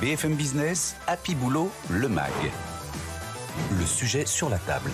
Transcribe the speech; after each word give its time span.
BFM 0.00 0.34
Business, 0.34 0.94
Happy 1.08 1.34
Boulot, 1.34 1.72
le 1.90 2.08
MAG. 2.08 2.30
Le 3.76 3.84
sujet 3.84 4.26
sur 4.26 4.48
la 4.48 4.58
table. 4.58 4.92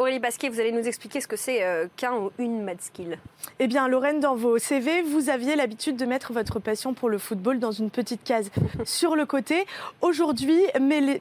Aurélie 0.00 0.18
Basquier, 0.18 0.48
vous 0.48 0.58
allez 0.58 0.72
nous 0.72 0.88
expliquer 0.88 1.20
ce 1.20 1.28
que 1.28 1.36
c'est 1.36 1.62
euh, 1.62 1.86
qu'un 1.98 2.14
ou 2.14 2.30
une 2.38 2.62
mad 2.62 2.80
skill. 2.80 3.18
Eh 3.58 3.66
bien, 3.66 3.86
Lorraine, 3.86 4.18
dans 4.18 4.34
vos 4.34 4.56
CV, 4.56 5.02
vous 5.02 5.28
aviez 5.28 5.56
l'habitude 5.56 5.96
de 5.96 6.06
mettre 6.06 6.32
votre 6.32 6.58
passion 6.58 6.94
pour 6.94 7.10
le 7.10 7.18
football 7.18 7.58
dans 7.58 7.70
une 7.70 7.90
petite 7.90 8.24
case 8.24 8.50
sur 8.86 9.14
le 9.14 9.26
côté. 9.26 9.66
Aujourd'hui, 10.00 10.58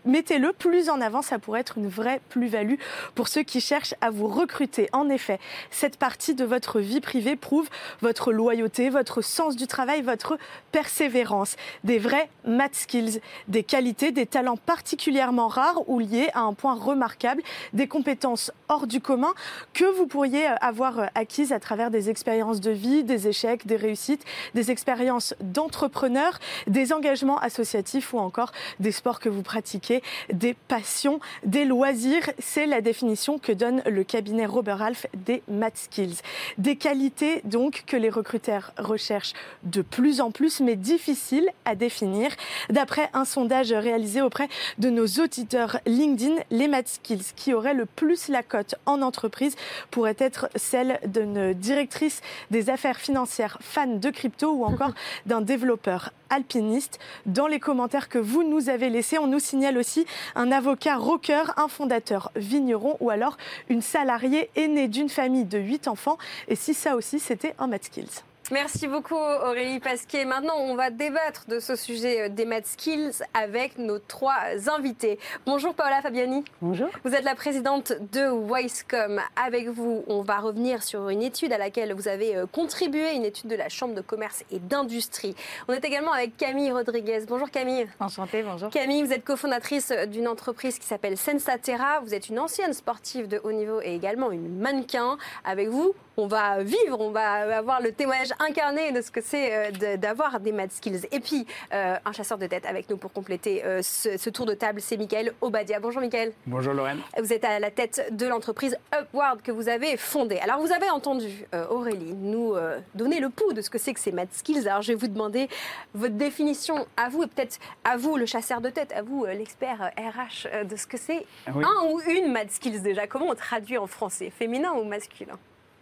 mettez-le 0.05 0.53
plus 0.53 0.89
en 0.89 1.01
avant, 1.01 1.21
ça 1.21 1.39
pourrait 1.39 1.59
être 1.59 1.77
une 1.77 1.89
vraie 1.89 2.21
plus-value 2.29 2.75
pour 3.15 3.27
ceux 3.27 3.43
qui 3.43 3.59
cherchent 3.59 3.95
à 3.99 4.11
vous 4.11 4.29
recruter. 4.29 4.87
En 4.93 5.09
effet, 5.09 5.41
cette 5.71 5.97
partie 5.97 6.33
de 6.33 6.45
votre 6.45 6.79
vie 6.79 7.01
privée 7.01 7.35
prouve 7.35 7.67
votre 8.01 8.31
loyauté, 8.31 8.89
votre 8.89 9.21
sens 9.21 9.57
du 9.57 9.67
travail, 9.67 10.03
votre 10.03 10.37
persévérance. 10.71 11.57
Des 11.83 11.99
vrais 11.99 12.29
mad 12.45 12.73
skills, 12.73 13.19
des 13.49 13.63
qualités, 13.63 14.13
des 14.13 14.25
talents 14.25 14.55
particulièrement 14.55 15.49
rares 15.49 15.89
ou 15.89 15.99
liés 15.99 16.29
à 16.33 16.43
un 16.43 16.53
point 16.53 16.75
remarquable, 16.75 17.41
des 17.73 17.89
compétences 17.89 18.53
hors 18.69 18.87
du 18.87 19.01
commun 19.01 19.33
que 19.73 19.83
vous 19.83 20.07
pourriez 20.07 20.47
euh, 20.47 20.55
avoir 20.61 20.99
euh, 20.99 21.05
acquises 21.15 21.51
à 21.51 21.59
travers 21.59 21.89
des 21.89 22.09
expériences 22.09 22.61
de 22.61 22.71
vie, 22.71 23.03
des 23.03 23.27
échecs, 23.27 23.65
des 23.65 23.75
réussites, 23.75 24.23
des 24.53 24.71
expériences 24.71 25.35
d'entrepreneurs, 25.41 26.39
des 26.67 26.93
engagements 26.93 27.39
associatifs 27.39 28.13
ou 28.13 28.19
encore 28.19 28.51
des 28.79 28.91
sports 28.91 29.19
que 29.19 29.27
vous 29.27 29.41
pratiquez, 29.41 30.01
des 30.31 30.53
passions, 30.53 31.19
des 31.43 31.65
loisirs. 31.65 32.29
C'est 32.37 32.67
la 32.67 32.81
définition 32.81 33.39
que 33.39 33.51
donne 33.51 33.81
le 33.85 34.03
cabinet 34.03 34.45
Robert 34.45 34.77
Ralph 34.77 35.07
des 35.13 35.41
Math 35.49 35.77
Skills. 35.77 36.17
Des 36.59 36.75
qualités 36.75 37.41
donc 37.45 37.83
que 37.87 37.97
les 37.97 38.09
recruteurs 38.09 38.71
recherchent 38.77 39.33
de 39.63 39.81
plus 39.81 40.21
en 40.21 40.29
plus, 40.29 40.59
mais 40.59 40.75
difficiles 40.75 41.49
à 41.65 41.73
définir. 41.73 42.31
D'après 42.69 43.09
un 43.13 43.25
sondage 43.25 43.73
réalisé 43.73 44.21
auprès 44.21 44.47
de 44.77 44.89
nos 44.91 45.07
auditeurs 45.07 45.79
LinkedIn, 45.87 46.35
les 46.51 46.67
Math 46.67 46.87
Skills 46.87 47.33
qui 47.35 47.53
auraient 47.53 47.73
le 47.73 47.85
plus 47.87 48.27
la 48.27 48.43
cote 48.43 48.58
en 48.85 49.01
entreprise 49.01 49.55
pourrait 49.91 50.15
être 50.19 50.49
celle 50.55 50.99
d'une 51.05 51.53
directrice 51.53 52.21
des 52.51 52.69
affaires 52.69 52.97
financières 52.97 53.57
fan 53.61 53.99
de 53.99 54.09
crypto 54.09 54.51
ou 54.51 54.65
encore 54.65 54.93
d'un 55.25 55.41
développeur 55.41 56.11
alpiniste. 56.29 56.99
Dans 57.25 57.47
les 57.47 57.59
commentaires 57.59 58.09
que 58.09 58.19
vous 58.19 58.43
nous 58.43 58.69
avez 58.69 58.89
laissés, 58.89 59.17
on 59.17 59.27
nous 59.27 59.39
signale 59.39 59.77
aussi 59.77 60.05
un 60.35 60.51
avocat 60.51 60.95
rocker, 60.97 61.43
un 61.57 61.67
fondateur 61.67 62.31
vigneron 62.35 62.97
ou 62.99 63.09
alors 63.09 63.37
une 63.69 63.81
salariée 63.81 64.49
aînée 64.55 64.87
d'une 64.87 65.09
famille 65.09 65.45
de 65.45 65.57
8 65.57 65.87
enfants. 65.87 66.17
Et 66.47 66.55
si 66.55 66.73
ça 66.73 66.95
aussi, 66.95 67.19
c'était 67.19 67.55
un 67.59 67.67
Math 67.67 67.85
Skills. 67.85 68.28
Merci 68.51 68.87
beaucoup 68.87 69.13
Aurélie 69.13 69.79
Pasquier. 69.79 70.25
Maintenant, 70.25 70.55
on 70.57 70.73
va 70.73 70.89
débattre 70.89 71.45
de 71.47 71.59
ce 71.59 71.75
sujet 71.75 72.21
euh, 72.21 72.29
des 72.29 72.45
math 72.45 72.65
skills 72.65 73.21
avec 73.35 73.77
nos 73.77 73.99
trois 73.99 74.39
invités. 74.75 75.19
Bonjour 75.45 75.75
Paola 75.75 76.01
Fabiani. 76.01 76.43
Bonjour. 76.59 76.87
Vous 77.03 77.13
êtes 77.13 77.23
la 77.23 77.35
présidente 77.35 77.93
de 78.11 78.27
Wisecom. 78.27 79.21
Avec 79.35 79.67
vous, 79.67 80.03
on 80.07 80.23
va 80.23 80.39
revenir 80.39 80.81
sur 80.81 81.09
une 81.09 81.21
étude 81.21 81.53
à 81.53 81.59
laquelle 81.59 81.93
vous 81.93 82.07
avez 82.07 82.35
euh, 82.35 82.47
contribué, 82.47 83.13
une 83.13 83.23
étude 83.23 83.51
de 83.51 83.55
la 83.55 83.69
Chambre 83.69 83.93
de 83.93 84.01
commerce 84.01 84.43
et 84.51 84.57
d'industrie. 84.57 85.35
On 85.67 85.73
est 85.73 85.85
également 85.85 86.13
avec 86.13 86.35
Camille 86.35 86.71
Rodriguez. 86.71 87.25
Bonjour 87.27 87.51
Camille. 87.51 87.87
Enchantée, 87.99 88.41
bonjour. 88.41 88.71
Camille, 88.71 89.03
vous 89.03 89.13
êtes 89.13 89.23
cofondatrice 89.25 89.93
d'une 90.07 90.27
entreprise 90.27 90.79
qui 90.79 90.87
s'appelle 90.87 91.17
Sensatera. 91.17 91.99
Vous 91.99 92.15
êtes 92.15 92.29
une 92.29 92.39
ancienne 92.39 92.73
sportive 92.73 93.27
de 93.27 93.39
haut 93.43 93.51
niveau 93.51 93.79
et 93.83 93.93
également 93.93 94.31
une 94.31 94.57
mannequin. 94.57 95.19
Avec 95.45 95.67
vous, 95.67 95.93
on 96.19 96.27
va 96.27 96.61
vivre, 96.63 96.99
on 96.99 97.11
va 97.11 97.57
avoir 97.57 97.81
le 97.81 97.91
témoignage 97.93 98.33
incarné 98.39 98.91
de 98.91 99.01
ce 99.01 99.09
que 99.09 99.21
c'est 99.21 99.71
euh, 99.83 99.97
d'avoir 99.97 100.39
des 100.39 100.51
mad 100.51 100.71
skills. 100.71 101.07
Et 101.11 101.19
puis, 101.19 101.47
euh, 101.73 101.95
un 102.03 102.11
chasseur 102.11 102.37
de 102.37 102.45
tête 102.45 102.65
avec 102.65 102.89
nous 102.89 102.97
pour 102.97 103.13
compléter 103.13 103.63
euh, 103.63 103.81
ce, 103.81 104.29
tour 104.29 104.45
de 104.45 104.53
table, 104.53 104.81
c'est 104.81 104.97
Michael 104.97 105.33
Obadia. 105.41 105.79
Bonjour 105.79 106.01
Michael. 106.01 106.33
Bonjour 106.45 106.73
Lorraine. 106.73 106.99
Vous 107.17 107.31
êtes 107.31 107.45
à 107.45 107.59
la 107.59 107.71
tête 107.71 108.09
de 108.11 108.27
l'entreprise 108.27 108.77
Upward 108.93 109.41
que 109.41 109.51
vous 109.51 109.69
avez 109.69 109.95
fondée. 109.95 110.39
Alors, 110.39 110.59
vous 110.59 110.71
avez 110.71 110.89
entendu 110.89 111.45
Aurélie 111.69 112.13
nous 112.13 112.55
donner 112.95 113.19
le 113.19 113.29
pouls 113.29 113.53
de 113.53 113.61
ce 113.61 113.69
que 113.69 113.77
c'est 113.77 113.93
que 113.93 113.99
ces 113.99 114.11
mad 114.11 114.27
skills. 114.31 114.67
Alors, 114.67 114.81
je 114.81 114.89
vais 114.89 114.97
vous 114.97 115.07
demander 115.07 115.47
votre 115.93 116.15
définition 116.15 116.85
à 116.97 117.09
vous 117.09 117.23
et 117.23 117.27
peut-être 117.27 117.59
à 117.83 117.97
vous, 117.97 118.17
le 118.17 118.25
chasseur 118.25 118.61
de 118.61 118.69
tête, 118.69 118.91
à 118.91 119.01
vous, 119.01 119.25
l'expert 119.25 119.91
RH, 119.97 120.65
de 120.65 120.75
ce 120.75 120.85
que 120.85 120.97
c'est 120.97 121.25
un 121.47 121.87
ou 121.89 122.01
une 122.01 122.31
mad 122.31 122.51
skills 122.51 122.81
déjà. 122.81 123.07
Comment 123.07 123.27
on 123.29 123.35
traduit 123.35 123.77
en 123.77 123.87
français 123.87 124.29
Féminin 124.29 124.73
ou 124.73 124.83
masculin? 124.83 125.39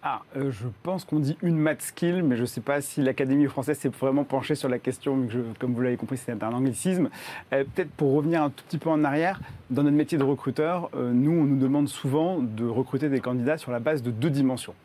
Ah, 0.10 0.22
euh, 0.38 0.52
je 0.52 0.68
pense 0.84 1.04
qu'on 1.04 1.20
dit 1.20 1.38
une 1.42 1.58
math 1.58 1.82
skill, 1.82 2.24
mais 2.24 2.38
je 2.38 2.44
ne 2.44 2.46
sais 2.46 2.62
pas 2.62 2.80
si 2.80 3.02
l'Académie 3.02 3.46
française 3.48 3.78
s'est 3.78 3.90
vraiment 3.90 4.24
penchée 4.24 4.56
sur 4.56 4.70
la 4.70 4.80
question, 4.80 5.28
comme 5.60 5.74
vous 5.74 5.82
l'avez 5.82 5.98
compris, 5.98 6.16
c'est 6.16 6.32
un 6.32 6.54
anglicisme. 6.54 7.10
Euh, 7.52 7.66
peut-être 7.66 7.92
pour 7.92 8.14
revenir 8.14 8.42
un 8.42 8.50
tout 8.50 8.64
petit 8.64 8.78
peu 8.78 8.90
en 8.90 9.04
arrière, 9.04 9.42
dans 9.70 9.84
notre 9.84 9.98
métier 9.98 10.18
de 10.18 10.24
recruteur, 10.24 10.90
euh, 10.96 11.12
nous, 11.12 11.32
on 11.32 11.44
nous 11.44 11.58
demande 11.58 11.90
souvent 11.90 12.40
de 12.40 12.66
recruter 12.66 13.10
des 13.10 13.20
candidats 13.20 13.58
sur 13.58 13.70
la 13.70 13.82
base 13.82 14.02
de 14.02 14.10
deux 14.10 14.30
dimensions. 14.30 14.76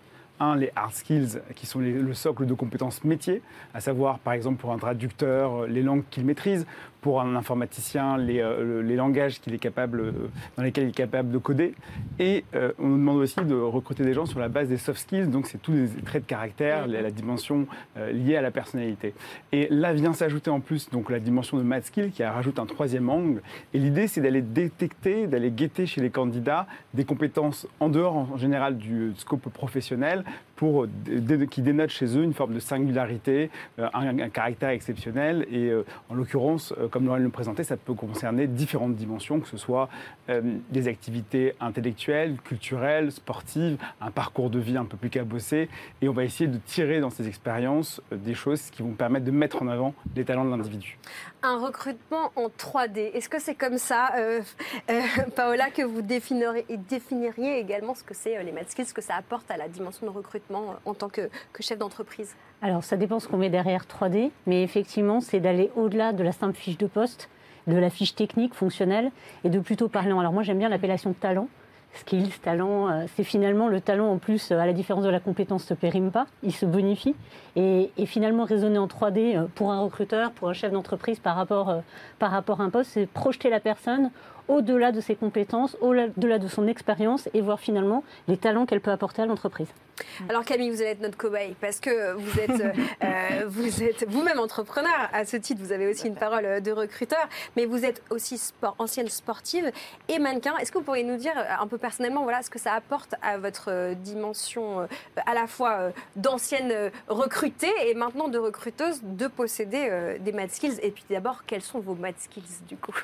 Un, 0.41 0.57
les 0.57 0.73
hard 0.75 0.93
skills, 0.93 1.41
qui 1.55 1.67
sont 1.67 1.79
le 1.79 2.15
socle 2.15 2.45
de 2.45 2.55
compétences 2.55 3.05
métiers, 3.05 3.43
à 3.75 3.81
savoir, 3.81 4.19
par 4.19 4.33
exemple, 4.33 4.57
pour 4.61 4.73
un 4.73 4.79
traducteur, 4.79 5.69
les 5.69 5.83
langues 5.83 6.03
qu'il 6.11 6.25
maîtrise, 6.25 6.67
pour 7.03 7.21
un 7.21 7.35
informaticien 7.35 8.17
les, 8.17 8.41
euh, 8.41 8.81
les 8.81 8.97
langages 8.97 9.41
qu'il 9.41 9.53
est 9.53 9.59
capable, 9.59 10.01
euh, 10.01 10.13
dans 10.57 10.63
lesquels 10.63 10.85
il 10.85 10.91
est 10.91 10.93
capable 10.97 11.31
de 11.31 11.39
coder. 11.39 11.75
Et 12.19 12.45
euh, 12.55 12.73
on 12.79 12.87
nous 12.87 12.97
demande 12.97 13.17
aussi 13.19 13.41
de 13.45 13.55
recruter 13.55 14.05
des 14.05 14.15
gens 14.15 14.25
sur 14.25 14.39
la 14.39 14.49
base 14.49 14.69
des 14.69 14.77
soft 14.79 15.01
skills, 15.01 15.27
donc 15.27 15.49
c'est 15.49 15.61
tous 15.61 15.73
les 15.73 15.89
traits 16.05 16.23
de 16.23 16.29
caractère, 16.29 16.87
la, 16.87 17.11
dimension 17.11 17.67
liée 18.13 18.37
à 18.37 18.43
la 18.43 18.51
personnalité. 18.51 19.13
Et 19.51 19.67
là 19.71 19.93
vient 19.93 20.13
s'ajouter 20.13 20.51
en 20.51 20.61
plus 20.61 20.89
donc 20.91 21.11
la 21.11 21.19
dimension 21.19 21.59
de 21.59 21.63
math 21.63 21.87
skill 21.87 22.11
qui 22.13 22.23
rajoute 22.25 22.59
un 22.59 22.67
troisième 22.67 23.11
angle. 23.11 23.43
Et 23.75 23.79
l'idée 23.79 24.07
c'est 24.07 24.21
d'aller 24.21 24.41
détecter, 24.41 25.27
d'aller 25.27 25.51
guetter 25.51 25.87
chez 25.87 26.01
les 26.01 26.11
candidats 26.11 26.67
des 26.95 27.05
compétences 27.05 27.67
en 27.81 27.89
dehors 27.89 28.17
en 28.17 28.37
général 28.37 28.79
du 28.79 29.13
scope 29.17 29.49
professionnel 29.51 30.25
qui 31.51 31.63
dénotent 31.63 31.91
chez 31.91 32.17
eux 32.17 32.23
une 32.23 32.35
forme 32.35 32.55
de 32.55 32.61
singularité, 32.61 33.51
un, 33.79 34.19
un 34.19 34.29
caractère 34.29 34.71
exceptionnel. 34.71 35.47
Et 35.51 35.71
en 36.09 36.15
l'occurrence, 36.15 36.75
comme 36.91 37.07
Laurent 37.07 37.19
le 37.19 37.29
présentait, 37.29 37.65
ça 37.65 37.77
peut 37.77 37.95
concerner 37.95 38.47
différentes 38.47 38.95
dimensions, 38.95 39.41
que 39.41 39.49
ce 39.49 39.57
soit 39.57 39.89
euh, 40.29 40.41
des 40.71 40.89
activités 40.89 41.55
intellectuelles, 41.61 42.37
culturelles, 42.45 43.13
sportives, 43.13 43.77
un 44.01 44.11
parcours 44.11 44.51
de 44.51 44.59
vie 44.59 44.77
un 44.77 44.85
peu 44.85 44.97
plus 44.97 45.11
cabossé. 45.11 45.69
Et 46.01 46.09
on 46.09 46.13
va 46.13 46.25
essayer 46.25 46.49
de 46.49 46.59
tirer 46.59 47.01
dans 47.01 47.11
ces 47.11 47.29
expériences 47.29 48.01
euh, 48.13 48.17
des 48.17 48.35
choses 48.35 48.71
qui 48.71 48.83
vont 48.83 48.93
permettre 48.93 49.25
de 49.25 49.31
mettre 49.31 49.63
en 49.63 49.69
avant 49.69 49.95
les 50.15 50.25
talents 50.25 50.45
de 50.45 50.51
l'individu. 50.51 50.99
Un 51.45 51.59
recrutement 51.59 52.31
en 52.37 52.47
3D, 52.47 53.11
est-ce 53.15 53.29
que 53.29 53.41
c'est 53.41 53.57
comme 53.57 53.79
ça, 53.79 54.13
euh, 54.17 54.41
Paola, 55.37 55.71
que 55.71 55.83
vous 55.83 56.01
définiriez, 56.03 57.59
également 57.59 57.95
ce 57.95 58.05
que 58.05 58.15
c'est 58.15 58.43
les 58.45 58.53
maths 58.53 58.71
skills, 58.71 58.87
ce 58.87 58.95
que 58.95 59.03
ça 59.03 59.17
apporte 59.17 59.51
à 59.51 59.57
la 59.57 59.67
dimension 59.67 60.07
de 60.07 60.13
recrutement 60.13 60.77
en 60.85 60.95
tant 60.95 61.09
que, 61.09 61.29
que 61.53 61.63
chef 61.63 61.79
d'entreprise? 61.79 62.37
Alors, 62.61 62.85
ça 62.85 62.97
dépend 62.97 63.19
ce 63.19 63.27
qu'on 63.27 63.39
met 63.39 63.51
derrière 63.51 63.87
3D, 63.87 64.31
mais 64.47 64.63
effectivement, 64.63 65.21
c'est 65.21 65.41
d'aller 65.41 65.73
au-delà 65.75 66.13
de 66.13 66.23
la 66.23 66.31
simple 66.31 66.57
fiche 66.57 66.79
de 66.79 66.87
poste, 66.87 67.29
de 67.67 67.77
la 67.77 67.91
fiche 67.91 68.15
technique, 68.15 68.55
fonctionnelle, 68.55 69.11
et 69.45 69.51
de 69.51 69.59
plutôt 69.59 69.89
parler. 69.89 70.13
Alors 70.13 70.33
moi 70.33 70.43
j'aime 70.43 70.59
bien 70.59 70.69
l'appellation 70.69 71.13
talent. 71.13 71.49
Skills, 71.95 72.39
talent, 72.43 72.89
euh, 72.89 73.05
c'est 73.15 73.25
finalement 73.25 73.69
le 73.69 73.81
talent 73.81 74.11
en 74.11 74.19
plus, 74.19 74.51
euh, 74.51 74.59
à 74.59 74.67
la 74.67 74.73
différence 74.73 75.05
de 75.05 75.11
la 75.11 75.21
compétence, 75.21 75.65
se 75.65 75.75
périme 75.75 76.11
pas, 76.11 76.27
il 76.43 76.53
se 76.53 76.65
bonifie. 76.65 77.15
Et, 77.55 77.91
finalement, 78.07 78.45
raisonner 78.45 78.79
en 78.79 78.87
3D 78.87 79.37
euh, 79.37 79.47
pour 79.55 79.73
un 79.73 79.81
recruteur, 79.81 80.33
pour 80.33 80.49
un 80.49 80.55
chef 80.55 80.73
d'entreprise 80.73 81.19
par 81.19 81.37
rapport, 81.37 81.83
par 82.19 82.31
rapport 82.31 82.61
à 82.61 82.65
un 82.65 82.71
poste, 82.71 82.93
c'est 82.93 83.07
projeter 83.07 83.51
la 83.51 83.61
personne 83.61 84.11
au-delà 84.53 84.93
de 84.93 85.01
ses 85.01 85.17
compétences, 85.17 85.77
au-delà 85.81 86.39
de 86.39 86.49
son 86.49 86.67
expérience 86.67 87.29
et 87.33 87.41
voir 87.41 87.59
finalement 87.59 88.05
les 88.29 88.37
talents 88.37 88.67
qu'elle 88.67 88.81
peut 88.81 88.91
apporter 88.91 89.23
à 89.23 89.27
l'entreprise. 89.27 89.69
Alors 90.29 90.45
Camille, 90.45 90.71
vous 90.71 90.81
allez 90.81 90.91
être 90.91 91.01
notre 91.01 91.17
cobaye 91.17 91.55
parce 91.61 91.81
que 91.81 92.13
vous 92.15 92.39
êtes, 92.39 92.61
euh, 92.61 92.73
euh, 93.05 93.45
vous 93.47 93.83
êtes 93.83 94.09
vous-même 94.09 94.39
entrepreneur. 94.39 95.09
À 95.13 95.25
ce 95.25 95.37
titre, 95.37 95.61
vous 95.63 95.73
avez 95.73 95.87
aussi 95.87 96.07
une 96.07 96.15
parole 96.15 96.45
euh, 96.45 96.61
de 96.61 96.71
recruteur, 96.71 97.29
mais 97.57 97.67
vous 97.67 97.85
êtes 97.85 98.03
aussi 98.11 98.39
sport, 98.39 98.75
ancienne 98.79 99.09
sportive 99.09 99.71
et 100.09 100.19
mannequin. 100.19 100.57
Est-ce 100.59 100.73
que 100.73 100.79
vous 100.79 100.85
pourriez 100.85 101.05
nous 101.05 101.17
dire 101.17 101.33
un 101.59 101.67
peu 101.67 101.79
personnellement, 101.79 102.23
voilà, 102.23 102.43
ce 102.43 102.51
que 102.51 102.59
ça 102.59 102.73
apporte 102.75 103.15
à 103.23 103.39
votre 103.39 103.95
dimension 103.95 104.87
à 105.27 105.35
la 105.35 105.47
fois 105.47 105.93
d'ancienne 106.17 106.91
recrutée 107.09 107.73
et 107.87 107.95
maintenant 107.95 108.29
de 108.29 108.39
recruteuse 108.39 109.01
de 109.03 109.27
posséder 109.27 110.17
des 110.21 110.33
math 110.33 110.53
skills? 110.53 110.79
Et 110.83 110.91
puis 110.91 111.05
d'abord, 111.11 111.45
quels 111.47 111.63
sont 111.63 111.81
vos 111.81 111.95
math 111.95 112.19
skills 112.19 112.65
du 112.69 112.77
coup? 112.77 112.95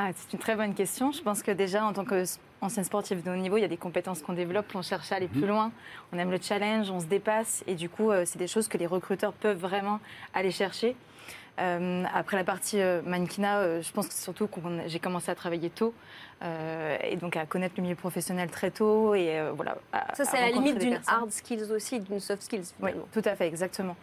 Ah, 0.00 0.10
C'est 0.14 0.32
une 0.32 0.38
très 0.38 0.54
bonne 0.58 0.74
question. 0.74 1.12
Je 1.12 1.22
pense 1.22 1.42
que 1.42 1.50
déjà 1.50 1.84
en 1.84 1.92
tant 1.94 2.04
que 2.04 2.24
ancienne 2.60 2.84
sportive 2.84 3.22
de 3.22 3.30
haut 3.30 3.36
niveau, 3.36 3.56
il 3.56 3.62
y 3.62 3.64
a 3.64 3.68
des 3.68 3.76
compétences 3.78 4.20
qu'on 4.20 4.32
développe, 4.34 4.66
on 4.74 4.82
cherche 4.82 5.10
à 5.12 5.14
aller 5.16 5.28
plus 5.28 5.46
loin, 5.46 5.70
on 6.12 6.18
aime 6.18 6.30
le 6.30 6.38
challenge, 6.42 6.90
on 6.90 7.00
se 7.00 7.06
dépasse 7.06 7.62
et 7.66 7.74
du 7.76 7.88
coup, 7.88 8.10
euh, 8.10 8.24
c'est 8.26 8.38
des 8.38 8.48
choses 8.48 8.68
que 8.68 8.76
les 8.76 8.86
recruteurs 8.86 9.32
peuvent 9.32 9.56
vraiment 9.58 10.00
aller 10.34 10.50
chercher. 10.50 10.96
Euh, 11.60 12.04
après 12.14 12.36
la 12.36 12.44
partie 12.44 12.80
euh, 12.80 13.00
mannequinat, 13.04 13.58
euh, 13.58 13.82
je 13.82 13.90
pense 13.92 14.06
que 14.08 14.14
c'est 14.14 14.22
surtout 14.22 14.46
que 14.46 14.60
j'ai 14.86 14.98
commencé 15.00 15.30
à 15.30 15.34
travailler 15.34 15.70
tôt 15.70 15.92
et 17.02 17.16
donc 17.16 17.36
à 17.36 17.46
connaître 17.46 17.74
le 17.78 17.82
milieu 17.82 17.96
professionnel 17.96 18.48
très 18.48 18.70
tôt 18.70 19.12
et 19.16 19.40
voilà. 19.56 19.76
à- 19.92 20.14
Ça, 20.14 20.24
c'est 20.24 20.36
à 20.36 20.42
à 20.42 20.46
la 20.46 20.50
limite 20.52 20.78
d'une 20.78 21.00
hard 21.08 21.32
skills 21.32 21.72
aussi, 21.72 21.98
d'une 21.98 22.20
soft 22.20 22.42
skills 22.42 22.62
Oui, 22.80 22.92
tout 23.12 23.22
à 23.24 23.34
fait, 23.34 23.48
exactement. 23.48 23.96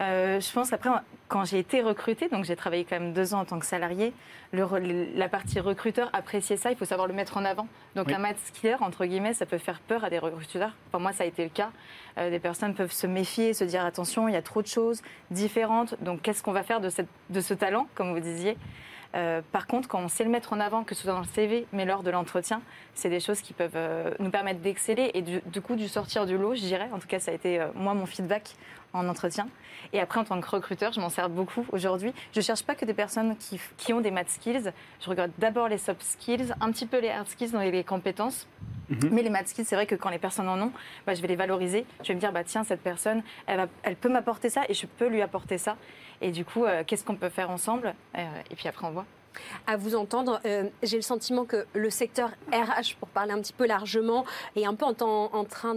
Euh, 0.00 0.40
je 0.40 0.52
pense 0.52 0.72
après, 0.72 0.90
quand 1.28 1.44
j'ai 1.44 1.58
été 1.60 1.80
recrutée, 1.80 2.28
donc 2.28 2.44
j'ai 2.44 2.56
travaillé 2.56 2.84
quand 2.84 2.98
même 2.98 3.12
deux 3.12 3.34
ans 3.34 3.40
en 3.40 3.44
tant 3.44 3.58
que 3.58 3.66
salarié, 3.66 4.12
la 4.52 5.28
partie 5.28 5.60
recruteur 5.60 6.10
appréciait 6.12 6.56
ça, 6.56 6.70
il 6.70 6.76
faut 6.76 6.84
savoir 6.84 7.06
le 7.06 7.14
mettre 7.14 7.36
en 7.36 7.44
avant. 7.44 7.68
Donc 7.94 8.08
Oui. 8.08 8.14
un 8.14 8.18
match 8.18 8.38
skiller, 8.46 8.76
entre 8.80 9.04
guillemets, 9.06 9.32
ça 9.32 9.46
peut 9.46 9.58
faire 9.58 9.80
peur 9.80 10.02
à 10.04 10.10
des 10.10 10.18
recruteurs. 10.18 10.72
Pour 10.90 11.00
moi, 11.00 11.12
ça 11.12 11.24
a 11.24 11.26
été 11.26 11.44
le 11.44 11.50
cas. 11.50 11.70
Euh, 12.18 12.30
des 12.30 12.40
personnes 12.40 12.74
peuvent 12.74 12.92
se 12.92 13.06
méfier, 13.06 13.54
se 13.54 13.64
dire 13.64 13.84
attention, 13.84 14.28
il 14.28 14.34
y 14.34 14.36
a 14.36 14.42
trop 14.42 14.60
de 14.62 14.66
choses 14.66 15.02
différentes. 15.30 15.94
Donc 16.02 16.22
qu'est-ce 16.22 16.42
qu'on 16.42 16.52
va 16.52 16.62
faire 16.64 16.80
de, 16.80 16.88
cette, 16.88 17.08
de 17.30 17.40
ce 17.40 17.54
talent, 17.54 17.86
comme 17.94 18.12
vous 18.12 18.20
disiez? 18.20 18.56
Euh, 19.14 19.42
par 19.52 19.66
contre, 19.66 19.88
quand 19.88 20.00
on 20.00 20.08
sait 20.08 20.24
le 20.24 20.30
mettre 20.30 20.54
en 20.54 20.60
avant, 20.60 20.84
que 20.84 20.94
ce 20.94 21.02
soit 21.02 21.12
dans 21.12 21.18
le 21.20 21.26
CV, 21.26 21.66
mais 21.74 21.84
lors 21.84 22.02
de 22.02 22.10
l'entretien, 22.10 22.62
c'est 22.94 23.10
des 23.10 23.20
choses 23.20 23.42
qui 23.42 23.52
peuvent 23.52 23.70
euh, 23.76 24.10
nous 24.20 24.30
permettre 24.30 24.60
d'exceller 24.60 25.10
et 25.12 25.20
du, 25.20 25.42
du 25.46 25.60
coup 25.60 25.76
du 25.76 25.86
sortir 25.86 26.24
du 26.24 26.38
lot, 26.38 26.54
je 26.54 26.62
dirais. 26.62 26.88
En 26.94 26.98
tout 26.98 27.06
cas, 27.06 27.18
ça 27.18 27.30
a 27.30 27.34
été 27.34 27.60
euh, 27.60 27.66
moi 27.74 27.92
mon 27.92 28.06
feedback 28.06 28.54
en 28.92 29.08
entretien. 29.08 29.48
Et 29.92 30.00
après, 30.00 30.20
en 30.20 30.24
tant 30.24 30.40
que 30.40 30.48
recruteur, 30.48 30.92
je 30.92 31.00
m'en 31.00 31.08
sers 31.08 31.28
beaucoup 31.28 31.66
aujourd'hui. 31.72 32.12
Je 32.32 32.40
ne 32.40 32.42
cherche 32.44 32.62
pas 32.62 32.74
que 32.74 32.84
des 32.84 32.94
personnes 32.94 33.36
qui, 33.36 33.60
qui 33.76 33.92
ont 33.92 34.00
des 34.00 34.10
math 34.10 34.28
skills. 34.30 34.72
Je 35.00 35.08
regarde 35.10 35.32
d'abord 35.38 35.68
les 35.68 35.78
soft 35.78 36.02
skills, 36.02 36.54
un 36.60 36.70
petit 36.72 36.86
peu 36.86 36.98
les 37.00 37.08
hard 37.10 37.26
skills 37.28 37.54
et 37.62 37.70
les 37.70 37.84
compétences. 37.84 38.46
Mais 39.10 39.22
les 39.22 39.30
math 39.30 39.48
skills, 39.48 39.64
c'est 39.64 39.74
vrai 39.74 39.86
que 39.86 39.94
quand 39.94 40.10
les 40.10 40.18
personnes 40.18 40.48
en 40.48 40.60
ont, 40.60 40.72
bah, 41.06 41.14
je 41.14 41.22
vais 41.22 41.28
les 41.28 41.36
valoriser. 41.36 41.86
Je 42.02 42.08
vais 42.08 42.14
me 42.14 42.20
dire, 42.20 42.30
bah, 42.32 42.44
tiens, 42.44 42.62
cette 42.62 42.82
personne, 42.82 43.22
elle, 43.46 43.56
va- 43.56 43.68
elle 43.84 43.96
peut 43.96 44.10
m'apporter 44.10 44.50
ça 44.50 44.62
et 44.68 44.74
je 44.74 44.86
peux 44.86 45.06
lui 45.08 45.22
apporter 45.22 45.56
ça. 45.56 45.76
Et 46.20 46.30
du 46.30 46.44
coup, 46.44 46.66
euh, 46.66 46.84
qu'est-ce 46.86 47.02
qu'on 47.04 47.16
peut 47.16 47.30
faire 47.30 47.48
ensemble? 47.50 47.94
Euh, 48.18 48.24
Et 48.50 48.54
puis 48.54 48.68
après, 48.68 48.86
on 48.86 48.90
voit. 48.90 49.06
À 49.66 49.76
vous 49.76 49.94
entendre, 49.94 50.40
euh, 50.44 50.64
j'ai 50.82 50.96
le 50.96 51.02
sentiment 51.02 51.44
que 51.44 51.64
le 51.74 51.90
secteur 51.90 52.30
RH, 52.52 52.96
pour 52.98 53.08
parler 53.08 53.32
un 53.32 53.40
petit 53.40 53.52
peu 53.52 53.66
largement, 53.66 54.24
est 54.56 54.64
un 54.66 54.74
peu 54.74 54.84
en, 54.84 54.94
en 55.32 55.44
train 55.44 55.74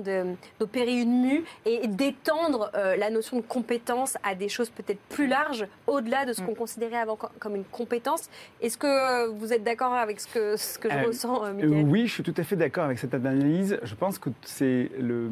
d'opérer 0.60 0.94
une 1.00 1.22
mue 1.22 1.44
et 1.66 1.88
d'étendre 1.88 2.72
euh, 2.75 2.96
la 2.96 3.10
notion 3.10 3.38
de 3.38 3.42
compétence 3.44 4.18
à 4.24 4.36
des 4.36 4.50
choses 4.50 4.69
peut-être 4.69 5.00
plus 5.10 5.28
larges, 5.28 5.68
au-delà 5.88 6.25
de 6.25 6.34
ce 6.34 6.42
Mm. 6.42 6.46
qu'on 6.48 6.56
considérait 6.56 6.98
avant 6.98 7.16
co- 7.16 7.28
comme 7.40 7.56
une 7.56 7.63
compétence. 7.66 8.30
Est-ce 8.62 8.78
que 8.78 9.28
vous 9.30 9.54
êtes 9.54 9.63
d'accord 9.63 9.94
avec 9.94 10.19
ce 10.19 10.28
que, 10.28 10.58
ce 10.58 10.78
que 10.78 10.90
je 10.90 10.96
Euh, 10.96 11.04
ressens, 11.08 11.54
Mickaël 11.54 11.86
oui, 11.88 12.08
je 12.08 12.13
suis 12.13 12.24
tout 12.24 12.34
à 12.38 12.44
fait 12.44 12.56
d'accord 12.56 12.86
avec 12.86 13.00
cette 13.00 13.13
analyse. 13.13 13.80
Je 13.84 13.96
pense 13.96 14.19
que 14.19 14.30
c'est 14.44 14.92
le 15.00 15.31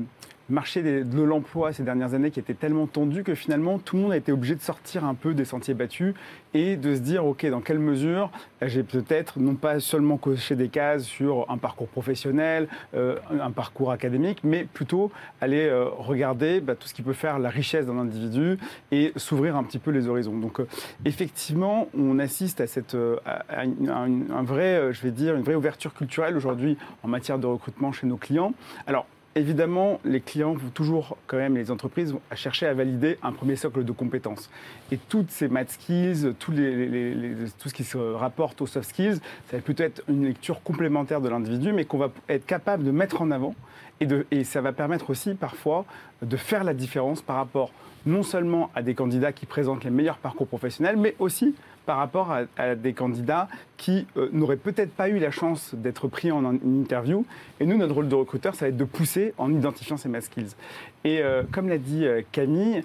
marché 0.49 0.81
de 1.03 1.21
l'emploi 1.21 1.71
ces 1.73 1.83
dernières 1.83 2.13
années 2.13 2.29
qui 2.31 2.39
était 2.39 2.53
tellement 2.53 2.85
tendu 2.85 3.23
que 3.23 3.33
finalement 3.33 3.79
tout 3.79 3.95
le 3.95 4.01
monde 4.03 4.11
a 4.11 4.17
été 4.17 4.31
obligé 4.31 4.55
de 4.55 4.61
sortir 4.61 5.05
un 5.05 5.13
peu 5.15 5.33
des 5.33 5.45
sentiers 5.45 5.73
battus 5.73 6.13
et 6.53 6.75
de 6.75 6.95
se 6.95 6.99
dire 6.99 7.25
ok 7.25 7.45
dans 7.49 7.61
quelle 7.61 7.79
mesure 7.79 8.29
euh, 8.61 8.67
j'ai 8.67 8.83
peut-être 8.83 9.39
non 9.39 9.55
pas 9.55 9.79
seulement 9.79 10.17
coché 10.17 10.55
des 10.55 10.67
cases 10.67 11.03
sur 11.05 11.45
un 11.49 11.57
parcours 11.57 11.87
professionnel, 11.87 12.67
euh, 12.93 13.15
un 13.41 13.51
parcours 13.51 13.91
académique, 13.91 14.39
mais 14.43 14.65
plutôt 14.65 15.11
aller 15.39 15.65
euh, 15.65 15.85
regarder 15.85 16.59
bah, 16.59 16.75
tout 16.75 16.87
ce 16.87 16.93
qui 16.93 17.01
peut 17.03 17.13
faire 17.13 17.39
la 17.39 17.49
richesse 17.49 17.85
d'un 17.85 17.97
individu 17.97 18.57
et 18.91 19.13
s'ouvrir 19.15 19.55
un 19.55 19.63
petit 19.63 19.79
peu 19.79 19.91
les 19.91 20.07
horizons. 20.07 20.37
Donc 20.37 20.59
effectivement, 21.05 21.87
on 21.97 22.19
assiste 22.19 22.61
à, 22.61 22.67
cette, 22.67 22.97
à- 23.25 23.65
une- 23.65 23.89
à 23.89 24.91
je 24.91 25.01
vais 25.01 25.11
dire, 25.11 25.35
une 25.35 25.41
vraie 25.43 25.55
ouverture 25.55 25.93
culturelle 25.93 26.35
aujourd'hui 26.35 26.77
en 27.03 27.07
matière 27.07 27.39
de 27.39 27.47
recrutement 27.47 27.91
chez 27.91 28.07
nos 28.07 28.17
clients. 28.17 28.53
Alors, 28.87 29.05
Évidemment, 29.35 29.99
les 30.05 30.21
clients 30.21 30.53
vont 30.53 30.69
toujours, 30.69 31.17
quand 31.25 31.37
même, 31.37 31.55
les 31.55 31.71
entreprises 31.71 32.11
vont 32.11 32.21
chercher 32.35 32.67
à 32.67 32.73
valider 32.75 33.17
un 33.23 33.31
premier 33.31 33.55
socle 33.55 33.83
de 33.83 33.91
compétences. 33.91 34.51
Et 34.91 34.97
toutes 34.97 35.31
ces 35.31 35.47
math 35.47 35.71
skills, 35.71 36.35
tout 36.37 36.53
ce 36.53 37.73
qui 37.73 37.83
se 37.83 37.97
rapporte 37.97 38.61
aux 38.61 38.67
soft 38.67 38.89
skills, 38.89 39.15
ça 39.49 39.57
va 39.57 39.61
plutôt 39.63 39.83
être 39.83 40.03
une 40.07 40.25
lecture 40.25 40.61
complémentaire 40.61 41.19
de 41.19 41.29
l'individu, 41.29 41.73
mais 41.73 41.85
qu'on 41.85 41.97
va 41.97 42.11
être 42.29 42.45
capable 42.45 42.83
de 42.83 42.91
mettre 42.91 43.23
en 43.23 43.31
avant. 43.31 43.55
Et, 44.01 44.07
et 44.29 44.43
ça 44.43 44.61
va 44.61 44.71
permettre 44.71 45.09
aussi, 45.09 45.33
parfois, 45.33 45.85
de 46.21 46.37
faire 46.37 46.63
la 46.63 46.75
différence 46.75 47.23
par 47.23 47.37
rapport 47.37 47.71
non 48.05 48.21
seulement 48.21 48.69
à 48.75 48.83
des 48.83 48.93
candidats 48.93 49.31
qui 49.31 49.47
présentent 49.47 49.83
les 49.83 49.89
meilleurs 49.89 50.17
parcours 50.17 50.47
professionnels, 50.47 50.97
mais 50.97 51.15
aussi 51.17 51.55
par 51.85 51.97
rapport 51.97 52.35
à, 52.57 52.75
des 52.75 52.93
candidats 52.93 53.47
qui 53.77 54.07
euh, 54.17 54.29
n'auraient 54.31 54.57
peut-être 54.57 54.91
pas 54.91 55.09
eu 55.09 55.19
la 55.19 55.31
chance 55.31 55.75
d'être 55.75 56.07
pris 56.07 56.31
en, 56.31 56.43
interview. 56.45 57.25
Et 57.59 57.65
nous, 57.65 57.77
notre 57.77 57.95
rôle 57.95 58.07
de 58.07 58.15
recruteur, 58.15 58.55
ça 58.55 58.65
va 58.65 58.69
être 58.69 58.77
de 58.77 58.83
pousser 58.83 59.33
en 59.37 59.53
identifiant 59.53 59.97
ces 59.97 60.09
math 60.09 60.23
skills. 60.23 60.55
Et 61.03 61.19
euh, 61.21 61.43
comme 61.51 61.67
l'a 61.67 61.77
dit 61.77 62.05
euh, 62.05 62.21
Camille, 62.31 62.83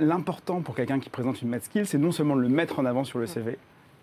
l'important 0.00 0.62
pour 0.62 0.74
quelqu'un 0.74 0.98
qui 0.98 1.10
présente 1.10 1.40
une 1.42 1.48
math 1.48 1.64
skill, 1.64 1.86
c'est 1.86 1.98
non 1.98 2.10
seulement 2.10 2.36
de 2.36 2.40
le 2.40 2.48
mettre 2.48 2.80
en 2.80 2.84
avant 2.84 3.04
sur 3.04 3.18
le 3.18 3.26
CV, 3.26 3.56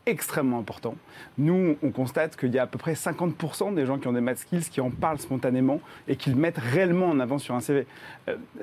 extrêmement 0.05 0.59
important. 0.59 0.95
Nous, 1.37 1.77
on 1.83 1.91
constate 1.91 2.35
qu'il 2.35 2.51
y 2.53 2.59
a 2.59 2.63
à 2.63 2.67
peu 2.67 2.77
près 2.77 2.93
50% 2.93 3.73
des 3.75 3.85
gens 3.85 3.99
qui 3.99 4.07
ont 4.07 4.13
des 4.13 4.21
math 4.21 4.39
skills 4.39 4.69
qui 4.69 4.81
en 4.81 4.89
parlent 4.89 5.19
spontanément 5.19 5.79
et 6.07 6.15
qui 6.15 6.29
le 6.29 6.35
mettent 6.35 6.57
réellement 6.57 7.07
en 7.07 7.19
avant 7.19 7.37
sur 7.37 7.53
un 7.55 7.59
CV. 7.59 7.85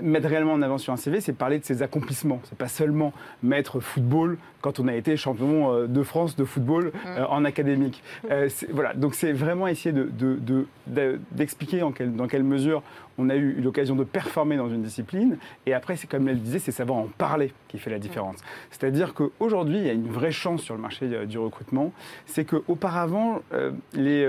Mettre 0.01 0.29
réellement 0.29 0.55
en 0.55 0.63
avant 0.63 0.79
sur 0.79 0.93
un 0.93 0.97
CV, 0.97 1.21
c'est 1.21 1.33
parler 1.33 1.59
de 1.59 1.65
ses 1.65 1.83
accomplissements. 1.83 2.41
C'est 2.45 2.59
pas 2.59 2.69
seulement 2.69 3.13
mettre 3.43 3.81
football 3.81 4.39
quand 4.61 4.81
on 4.81 4.89
a 4.89 4.95
été 4.95 5.17
champion 5.17 5.73
euh, 5.73 5.87
de 5.87 6.03
France 6.03 6.35
de 6.37 6.45
football 6.45 6.93
euh, 7.07 7.25
en 7.29 7.45
académique. 7.45 8.03
Euh, 8.31 8.49
voilà, 8.71 8.93
donc 8.95 9.15
c'est 9.15 9.33
vraiment 9.33 9.67
essayer 9.69 9.93
de- 9.93 10.05
de- 10.05 10.37
de- 10.37 10.67
de- 10.87 11.21
d'expliquer 11.33 11.83
en 11.83 11.93
quelle- 11.93 12.15
dans 12.15 12.27
quelle 12.27 12.43
mesure 12.45 12.83
on 13.19 13.31
a 13.31 13.37
eu 13.37 13.61
l'occasion 13.61 13.97
de 13.97 14.05
performer 14.05 14.57
dans 14.57 14.69
une 14.69 14.83
discipline. 14.83 15.39
Et 15.67 15.75
après, 15.75 15.97
c'est 15.97 16.07
comme 16.09 16.29
elle 16.29 16.41
disait, 16.41 16.59
c'est 16.61 16.73
savoir 16.73 16.99
en 16.99 17.09
parler 17.19 17.53
qui 17.69 17.79
fait 17.79 17.91
la 17.91 17.99
différence. 17.99 18.37
C'est-à-dire 18.71 19.15
qu'aujourd'hui, 19.15 19.79
il 19.79 19.85
y 19.87 19.91
a 19.91 19.93
une 19.93 20.09
vraie 20.09 20.31
chance 20.33 20.63
sur 20.63 20.75
le 20.75 20.81
marché 20.81 21.09
du 21.27 21.39
recrutement. 21.39 21.93
C'est 22.27 22.45
qu'auparavant, 22.45 23.41
euh, 23.53 23.73
les 23.95 24.25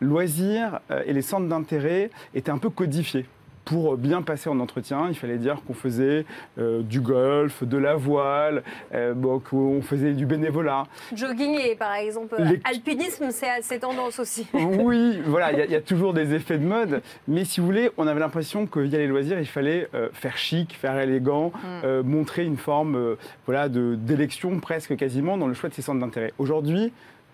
loisirs 0.00 0.80
et 1.06 1.12
les 1.12 1.22
centres 1.22 1.48
d'intérêt 1.48 2.10
étaient 2.34 2.50
un 2.52 2.58
peu 2.58 2.70
codifiés. 2.70 3.26
Pour 3.68 3.98
bien 3.98 4.22
passer 4.22 4.48
en 4.48 4.60
entretien, 4.60 5.08
il 5.10 5.14
fallait 5.14 5.36
dire 5.36 5.58
qu'on 5.66 5.74
faisait 5.74 6.24
euh, 6.58 6.80
du 6.82 7.00
golf, 7.02 7.62
de 7.64 7.76
la 7.76 7.96
voile, 7.96 8.62
euh, 8.94 9.12
bon, 9.12 9.40
qu'on 9.40 9.82
faisait 9.82 10.14
du 10.14 10.24
bénévolat. 10.24 10.84
Jogging 11.14 11.58
et 11.60 11.74
par 11.74 11.92
exemple 11.94 12.36
euh, 12.40 12.44
Les- 12.44 12.60
alpinisme, 12.64 13.26
c'est 13.30 13.50
assez 13.50 13.78
tendance 13.78 14.18
aussi. 14.20 14.46
Oui, 14.54 15.20
voilà, 15.26 15.52
il 15.52 15.58
y 15.58 15.60
a- 15.60 15.64
il 15.66 15.70
y, 15.70 15.74
a 15.74 15.82
toujours 15.82 16.14
des 16.14 16.32
effets 16.34 16.56
de 16.56 16.64
mode, 16.64 17.02
mais 17.26 17.44
si 17.44 17.60
vous 17.60 17.66
voulez, 17.66 17.90
on 17.98 18.06
avait 18.06 18.20
l'impression 18.20 18.66
que 18.66 18.80
via 18.80 18.96
les 18.98 19.06
loisirs, 19.06 19.38
il 19.38 19.46
fallait 19.46 19.86
euh, 19.94 20.08
faire 20.14 20.38
chic, 20.38 20.74
faire 20.74 20.98
élégant, 20.98 21.52
euh, 21.84 22.02
montrer 22.02 22.44
une 22.46 22.56
forme 22.56 22.96
euh, 22.96 23.14
voilà, 23.44 23.68
d'élection 23.68 24.60
presque 24.60 24.96
quasiment 24.96 25.36
dans 25.36 25.46
le 25.46 25.52
choix 25.54 25.68
de 25.68 25.74
ses 25.74 25.82
centres 25.82 26.00
d'intérêt. 26.00 26.32
Aujourd'hui, 26.38 26.90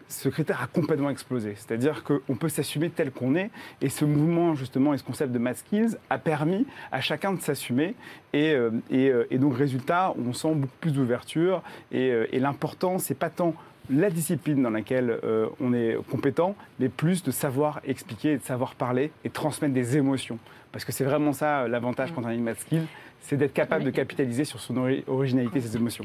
ce 0.08 0.28
critère 0.28 0.62
a 0.62 0.66
complètement 0.66 1.10
explosé. 1.10 1.54
C'est-à-dire 1.56 2.04
qu'on 2.04 2.36
peut 2.36 2.48
s'assumer 2.48 2.90
tel 2.90 3.10
qu'on 3.10 3.34
est, 3.34 3.50
et 3.80 3.88
ce 3.88 4.04
mouvement 4.04 4.54
justement 4.54 4.94
et 4.94 4.98
ce 4.98 5.02
concept 5.04 5.32
de 5.32 5.38
math 5.38 5.58
skills 5.58 5.96
a 6.10 6.18
permis 6.18 6.66
à 6.92 7.00
chacun 7.00 7.32
de 7.32 7.40
s'assumer, 7.40 7.94
et, 8.32 8.52
euh, 8.52 8.70
et, 8.90 9.08
euh, 9.08 9.26
et 9.30 9.38
donc 9.38 9.56
résultat, 9.56 10.14
on 10.18 10.32
sent 10.32 10.54
beaucoup 10.54 10.76
plus 10.80 10.92
d'ouverture, 10.92 11.62
et, 11.92 12.10
euh, 12.10 12.26
et 12.32 12.38
l'important, 12.38 12.98
c'est 12.98 13.18
pas 13.18 13.30
tant 13.30 13.54
la 13.90 14.08
discipline 14.08 14.62
dans 14.62 14.70
laquelle 14.70 15.18
euh, 15.24 15.48
on 15.60 15.74
est 15.74 15.98
compétent, 16.10 16.56
mais 16.80 16.88
plus 16.88 17.22
de 17.22 17.30
savoir 17.30 17.80
expliquer, 17.84 18.32
et 18.32 18.38
de 18.38 18.42
savoir 18.42 18.74
parler 18.74 19.10
et 19.24 19.30
transmettre 19.30 19.74
des 19.74 19.96
émotions. 19.96 20.38
Parce 20.72 20.84
que 20.84 20.92
c'est 20.92 21.04
vraiment 21.04 21.32
ça 21.32 21.68
l'avantage 21.68 22.12
quand 22.14 22.22
on 22.24 22.28
a 22.28 22.34
une 22.34 22.42
math 22.42 22.60
skill, 22.60 22.82
c'est 23.20 23.36
d'être 23.36 23.52
capable 23.54 23.84
de 23.84 23.90
capitaliser 23.90 24.44
sur 24.44 24.58
son 24.60 24.76
ori- 24.76 25.04
originalité, 25.06 25.60
ses 25.60 25.76
émotions. 25.76 26.04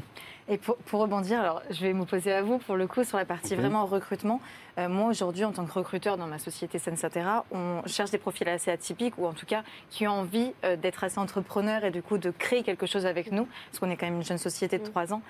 Et 0.52 0.58
pour, 0.58 0.76
pour 0.78 1.00
rebondir, 1.00 1.38
alors 1.40 1.62
je 1.70 1.80
vais 1.82 1.92
m'opposer 1.92 2.32
à 2.32 2.42
vous 2.42 2.58
pour 2.58 2.74
le 2.74 2.88
coup 2.88 3.04
sur 3.04 3.16
la 3.16 3.24
partie 3.24 3.54
vraiment 3.54 3.86
recrutement. 3.86 4.40
Euh, 4.78 4.88
moi 4.88 5.08
aujourd'hui, 5.08 5.44
en 5.44 5.52
tant 5.52 5.64
que 5.64 5.72
recruteur 5.72 6.16
dans 6.16 6.26
ma 6.26 6.38
société 6.40 6.78
Sensatera, 6.80 7.44
on 7.52 7.82
cherche 7.86 8.10
des 8.10 8.18
profils 8.18 8.48
assez 8.48 8.70
atypiques 8.70 9.14
ou 9.18 9.26
en 9.26 9.32
tout 9.32 9.46
cas 9.46 9.62
qui 9.90 10.08
ont 10.08 10.12
envie 10.12 10.52
euh, 10.64 10.74
d'être 10.76 11.04
assez 11.04 11.18
entrepreneurs 11.18 11.84
et 11.84 11.90
du 11.92 12.02
coup 12.02 12.18
de 12.18 12.30
créer 12.30 12.62
quelque 12.64 12.86
chose 12.86 13.06
avec 13.06 13.30
nous, 13.30 13.46
parce 13.70 13.78
qu'on 13.78 13.90
est 13.90 13.96
quand 13.96 14.06
même 14.06 14.16
une 14.16 14.24
jeune 14.24 14.38
société 14.38 14.78
de 14.78 14.84
3 14.84 15.12
ans. 15.14 15.22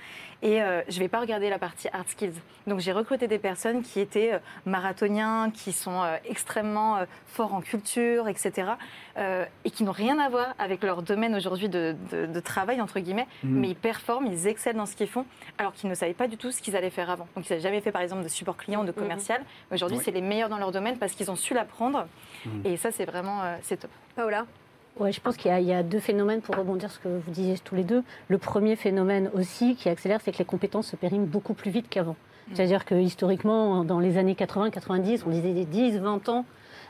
Et 0.42 0.62
euh, 0.62 0.80
je 0.88 0.94
ne 0.96 1.00
vais 1.00 1.08
pas 1.08 1.20
regarder 1.20 1.50
la 1.50 1.58
partie 1.58 1.88
hard 1.92 2.08
skills. 2.08 2.32
Donc 2.66 2.80
j'ai 2.80 2.92
recruté 2.92 3.28
des 3.28 3.38
personnes 3.38 3.82
qui 3.82 4.00
étaient 4.00 4.32
euh, 4.34 4.38
marathoniens, 4.64 5.50
qui 5.52 5.72
sont 5.72 6.02
euh, 6.02 6.16
extrêmement 6.24 6.96
euh, 6.98 7.04
forts 7.26 7.52
en 7.52 7.60
culture, 7.60 8.26
etc. 8.28 8.72
euh, 9.18 9.44
et 9.64 9.70
qui 9.70 9.84
n'ont 9.84 9.92
rien 9.92 10.18
à 10.18 10.28
voir 10.30 10.54
avec 10.58 10.82
leur 10.82 11.02
domaine 11.02 11.34
aujourd'hui 11.34 11.68
de, 11.68 11.94
de- 12.10 12.26
de 12.26 12.40
travail, 12.40 12.80
entre 12.80 13.00
guillemets, 13.00 13.26
mais 13.42 13.68
ils 13.68 13.76
performent, 13.76 14.26
ils 14.26 14.46
excellent 14.46 14.78
dans 14.78 14.86
ce 14.86 14.96
qu'ils 14.96 15.08
font, 15.10 15.26
alors 15.58 15.72
qu'ils 15.74 15.90
ne 15.90 15.94
savaient 15.94 16.14
pas 16.14 16.28
du 16.28 16.36
tout 16.38 16.50
ce 16.50 16.62
qu'ils 16.62 16.76
allaient 16.76 16.88
faire 16.90 17.10
avant. 17.10 17.26
Donc 17.36 17.46
ils 17.48 17.52
n'avaient 17.52 17.62
jamais 17.62 17.80
fait, 17.82 17.92
par 17.92 18.00
exemple, 18.02 18.22
de 18.22 18.28
support 18.28 18.56
client, 18.56 18.84
de 18.84 18.92
commercial. 18.92 19.42
Aujourd'hui, 19.70 19.98
Oui. 19.98 20.02
c'est 20.04 20.10
les 20.12 20.22
meilleurs 20.22 20.48
dans 20.48 20.58
leur 20.58 20.72
domaine 20.72 20.96
parce 20.96 21.12
qu'ils 21.12 21.30
ont 21.30 21.36
su 21.36 21.52
l'apprendre. 21.52 22.06
Et 22.64 22.76
ça, 22.78 22.90
c'est 22.90 23.04
vraiment 23.04 23.42
euh, 23.42 23.56
c'est 23.62 23.76
top. 23.78 23.90
Paola 24.16 24.46
Ouais, 24.98 25.12
je 25.12 25.20
pense 25.20 25.36
qu'il 25.36 25.50
y, 25.50 25.54
a- 25.54 25.60
il 25.60 25.66
y 25.66 25.72
a 25.72 25.82
deux 25.82 26.00
phénomènes 26.00 26.40
pour 26.40 26.56
rebondir 26.56 26.90
sur 26.90 27.00
ce 27.00 27.04
que 27.08 27.08
vous 27.24 27.30
disiez 27.30 27.56
tous 27.58 27.74
les 27.76 27.84
deux. 27.84 28.02
Le 28.28 28.38
premier 28.38 28.74
phénomène 28.76 29.30
aussi 29.34 29.76
qui 29.76 29.88
accélère, 29.88 30.20
c'est 30.22 30.32
que 30.32 30.38
les 30.38 30.44
compétences 30.44 30.88
se 30.88 30.96
périment 30.96 31.26
beaucoup 31.26 31.54
plus 31.54 31.70
vite 31.70 31.88
qu'avant. 31.88 32.16
C'est-à-dire 32.52 32.84
que 32.84 32.96
historiquement, 32.96 33.84
dans 33.84 34.00
les 34.00 34.18
années 34.18 34.34
80-90, 34.34 35.22
on 35.26 35.30
disait 35.30 35.52
des 35.52 35.64
10, 35.64 35.98
20 35.98 36.28
ans 36.28 36.44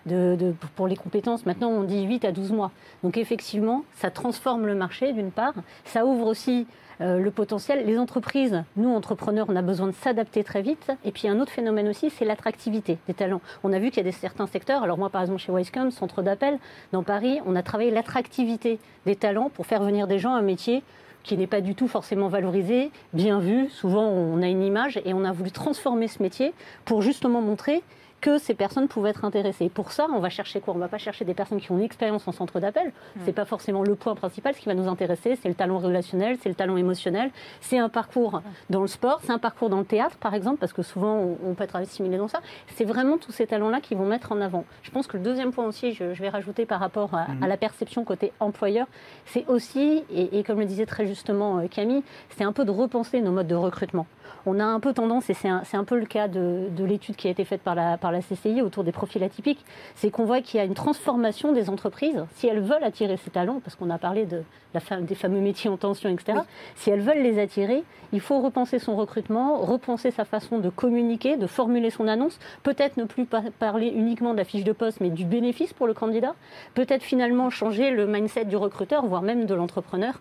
de, 0.07 0.35
de- 0.35 0.55
pour 0.77 0.89
les 0.89 0.97
compétences. 0.97 1.45
Maintenant, 1.45 1.69
on 1.69 1.83
dit 1.83 2.03
8 2.05 2.25
à 2.25 2.33
12 2.33 2.53
mois. 2.53 2.71
Donc 3.05 3.19
effectivement, 3.19 3.85
ça 3.97 4.11
transforme 4.11 4.67
le 4.67 4.75
marché 4.75 5.13
d'une 5.13 5.31
part. 5.31 5.53
Ça 5.85 6.07
ouvre 6.07 6.27
aussi 6.27 6.67
le 7.01 7.31
potentiel. 7.31 7.85
Les 7.87 7.99
entreprises, 7.99 8.63
nous, 8.77 8.91
entrepreneurs, 8.91 9.47
on 9.49 9.57
a 9.57 9.63
besoin 9.63 9.87
de 9.87 9.93
s'adapter 9.93 10.45
très 10.45 10.63
vite. 10.63 10.93
Et 11.05 11.13
puis 11.13 11.29
un 11.29 11.41
autre 11.41 11.53
phénomène 11.53 11.89
aussi, 11.89 12.11
c'est 12.11 12.25
l'attractivité 12.25 12.99
des 13.07 13.15
talents. 13.15 13.41
On 13.65 13.73
a 13.73 13.79
vu 13.79 13.91
qu'il 13.91 13.99
y 13.99 14.01
a 14.01 14.11
des, 14.11 14.13
certains 14.13 14.47
secteurs, 14.47 14.83
alors 14.83 14.99
moi 14.99 15.11
par 15.11 15.23
exemple 15.23 15.41
chez 15.41 15.53
Wisecom, 15.53 15.91
centre 15.91 16.23
d'appel, 16.23 16.59
dans 16.93 17.03
Paris, 17.03 17.41
on 17.47 17.57
a 17.57 17.63
travaillé 17.63 17.91
l'attractivité 17.91 18.79
des 19.07 19.17
talents 19.17 19.51
pour 19.51 19.67
faire 19.67 19.83
venir 19.83 20.07
des 20.07 20.19
gens 20.19 20.35
à 20.35 20.39
un 20.39 20.43
métier 20.43 20.83
qui 21.23 21.37
n'est 21.37 21.47
pas 21.47 21.61
du 21.61 21.75
tout 21.75 21.89
forcément 21.89 22.29
valorisé, 22.29 22.91
bien 23.13 23.39
vu. 23.39 23.69
Souvent, 23.69 24.07
on 24.07 24.43
a 24.43 24.49
une 24.49 24.63
image 24.63 25.01
et 25.05 25.13
on 25.13 25.25
a 25.25 25.33
voulu 25.33 25.51
transformer 25.51 26.09
ce 26.09 26.23
métier 26.23 26.55
pour 26.85 27.03
justement 27.03 27.41
montrer 27.41 27.83
que 28.21 28.39
ces 28.39 28.55
personnes 28.55 28.89
pouvaient 28.89 29.11
être 29.11 29.25
intéressées. 29.25 29.67
Et 29.67 29.69
pour 29.71 29.93
ça, 29.93 30.07
on 30.15 30.21
va 30.21 30.29
chercher 30.29 30.61
quoi? 30.61 30.75
On 30.75 30.77
ne 30.77 30.83
va 30.83 30.89
pas 30.89 30.99
chercher 30.99 31.25
des 31.25 31.35
personnes 31.35 31.61
qui 31.61 31.73
ont 31.73 31.79
une 31.79 31.85
expérience 31.85 32.27
en 32.29 32.33
centre 32.33 32.61
d'appel. 32.61 32.93
C'est 33.25 33.33
pas 33.33 33.45
forcément 33.45 33.83
le 33.83 33.95
point 33.95 34.15
principal. 34.15 34.55
Ce 34.55 34.61
qui 34.61 34.67
va 34.67 34.75
nous 34.75 34.89
intéresser, 34.89 35.37
c'est 35.37 35.49
le 35.49 35.55
talent 35.55 35.79
relationnel, 35.79 36.37
c'est 36.43 36.49
le 36.49 36.55
talent 36.55 36.77
émotionnel, 36.77 37.31
c'est 37.61 37.79
un 37.79 37.89
parcours 37.89 38.43
dans 38.69 38.83
le 38.83 38.87
sport, 38.87 39.21
c'est 39.25 39.33
un 39.33 39.39
parcours 39.39 39.71
dans 39.71 39.79
le 39.79 39.85
théâtre, 39.85 40.17
par 40.19 40.35
exemple, 40.35 40.59
parce 40.59 40.73
que 40.73 40.83
souvent 40.83 41.15
on, 41.17 41.39
on 41.51 41.55
peut 41.55 41.65
être 41.65 41.77
assimilé 41.77 42.19
dans 42.19 42.29
ça. 42.29 42.41
C'est 42.77 42.85
vraiment 42.85 43.17
tous 43.19 43.33
ces 43.33 43.47
talents-là 43.47 43.81
qui 43.81 43.95
vont 43.95 44.07
mettre 44.07 44.33
en 44.33 44.41
avant. 44.41 44.65
Je 44.83 44.91
pense 44.91 45.07
que 45.07 45.17
le 45.17 45.23
deuxième 45.23 45.53
point 45.53 45.67
aussi, 45.67 45.93
je, 45.93 46.15
je 46.15 46.23
vais 46.23 46.29
rajouter 46.29 46.67
par 46.67 46.81
rapport 46.81 47.15
à, 47.15 47.27
à 47.43 47.47
la 47.47 47.57
perception 47.57 48.05
côté 48.05 48.33
employeur, 48.41 48.87
c'est 49.27 49.47
aussi, 49.49 50.05
et, 50.13 50.39
et 50.39 50.43
comme 50.45 50.61
le 50.61 50.67
disait 50.67 50.87
très 50.87 51.07
justement 51.07 51.59
euh, 51.59 51.69
Camille, 51.69 52.03
c'est 52.37 52.45
un 52.45 52.53
peu 52.53 52.65
de 52.65 52.71
repenser 52.71 53.21
nos 53.21 53.33
modes 53.33 53.47
de 53.47 53.55
recrutement. 53.55 54.07
On 54.47 54.59
a 54.59 54.65
un 54.65 54.81
peu 54.81 54.93
tendance, 54.95 55.29
et 55.31 55.35
c'est 55.35 55.49
un, 55.49 55.85
peu 55.85 55.99
le 55.99 56.07
cas 56.07 56.27
de, 56.29 56.69
de 56.71 56.85
l'étude 56.85 57.17
qui 57.17 57.29
a 57.29 57.31
été 57.31 57.45
faite 57.45 57.61
par 57.63 57.75
la, 57.75 57.99
par 57.99 58.11
la 58.13 58.21
CCI 58.21 58.63
autour 58.63 58.85
des 58.85 58.93
profils 58.93 59.23
atypiques, 59.23 59.65
c'est 59.95 60.11
qu'on 60.11 60.25
voit 60.25 60.41
qu'il 60.41 60.59
y 60.59 60.61
a 60.63 60.65
une 60.65 60.75
transformation 60.75 61.53
des 61.53 61.69
entreprises, 61.69 62.25
si 62.37 62.47
elles 62.47 62.61
veulent 62.61 62.83
attirer 62.85 63.17
ces 63.19 63.31
talents, 63.31 63.61
parce 63.63 63.77
qu'on 63.77 63.91
a 63.91 63.99
parlé 63.99 64.25
de 64.25 64.43
la 64.73 64.81
fam- 64.81 65.05
des 65.05 65.15
fameux 65.15 65.41
métiers 65.41 65.69
en 65.69 65.77
tension, 65.77 66.09
etc., 66.09 66.39
si 66.77 66.91
elles 66.91 67.01
veulent 67.01 67.23
les 67.23 67.39
attirer, 67.39 67.83
il 68.13 68.21
faut 68.21 68.41
repenser 68.41 68.79
son 68.79 68.97
recrutement, 68.97 69.59
repenser 69.59 70.11
sa 70.11 70.25
façon 70.25 70.59
de 70.59 70.69
communiquer, 70.71 71.37
de 71.37 71.47
formuler 71.47 71.91
son 71.91 72.09
annonce, 72.09 72.39
peut-être 72.63 72.97
ne 72.97 73.05
plus 73.05 73.27
par- 73.27 73.43
parler 73.59 73.89
uniquement 73.89 74.33
de 74.33 74.39
la 74.39 74.45
fiche 74.45 74.65
de 74.65 74.73
poste, 74.73 75.01
mais 75.01 75.11
du 75.11 75.25
bénéfice 75.27 75.73
pour 75.73 75.87
le 75.87 75.95
candidat, 75.95 76.35
peut-être 76.75 77.03
finalement 77.03 77.51
changer 77.51 77.91
le 77.91 78.07
mindset 78.07 78.47
du 78.47 78.57
recruteur, 78.57 79.05
voire 79.07 79.23
même 79.23 79.45
de 79.45 79.55
l'entrepreneur, 79.55 80.21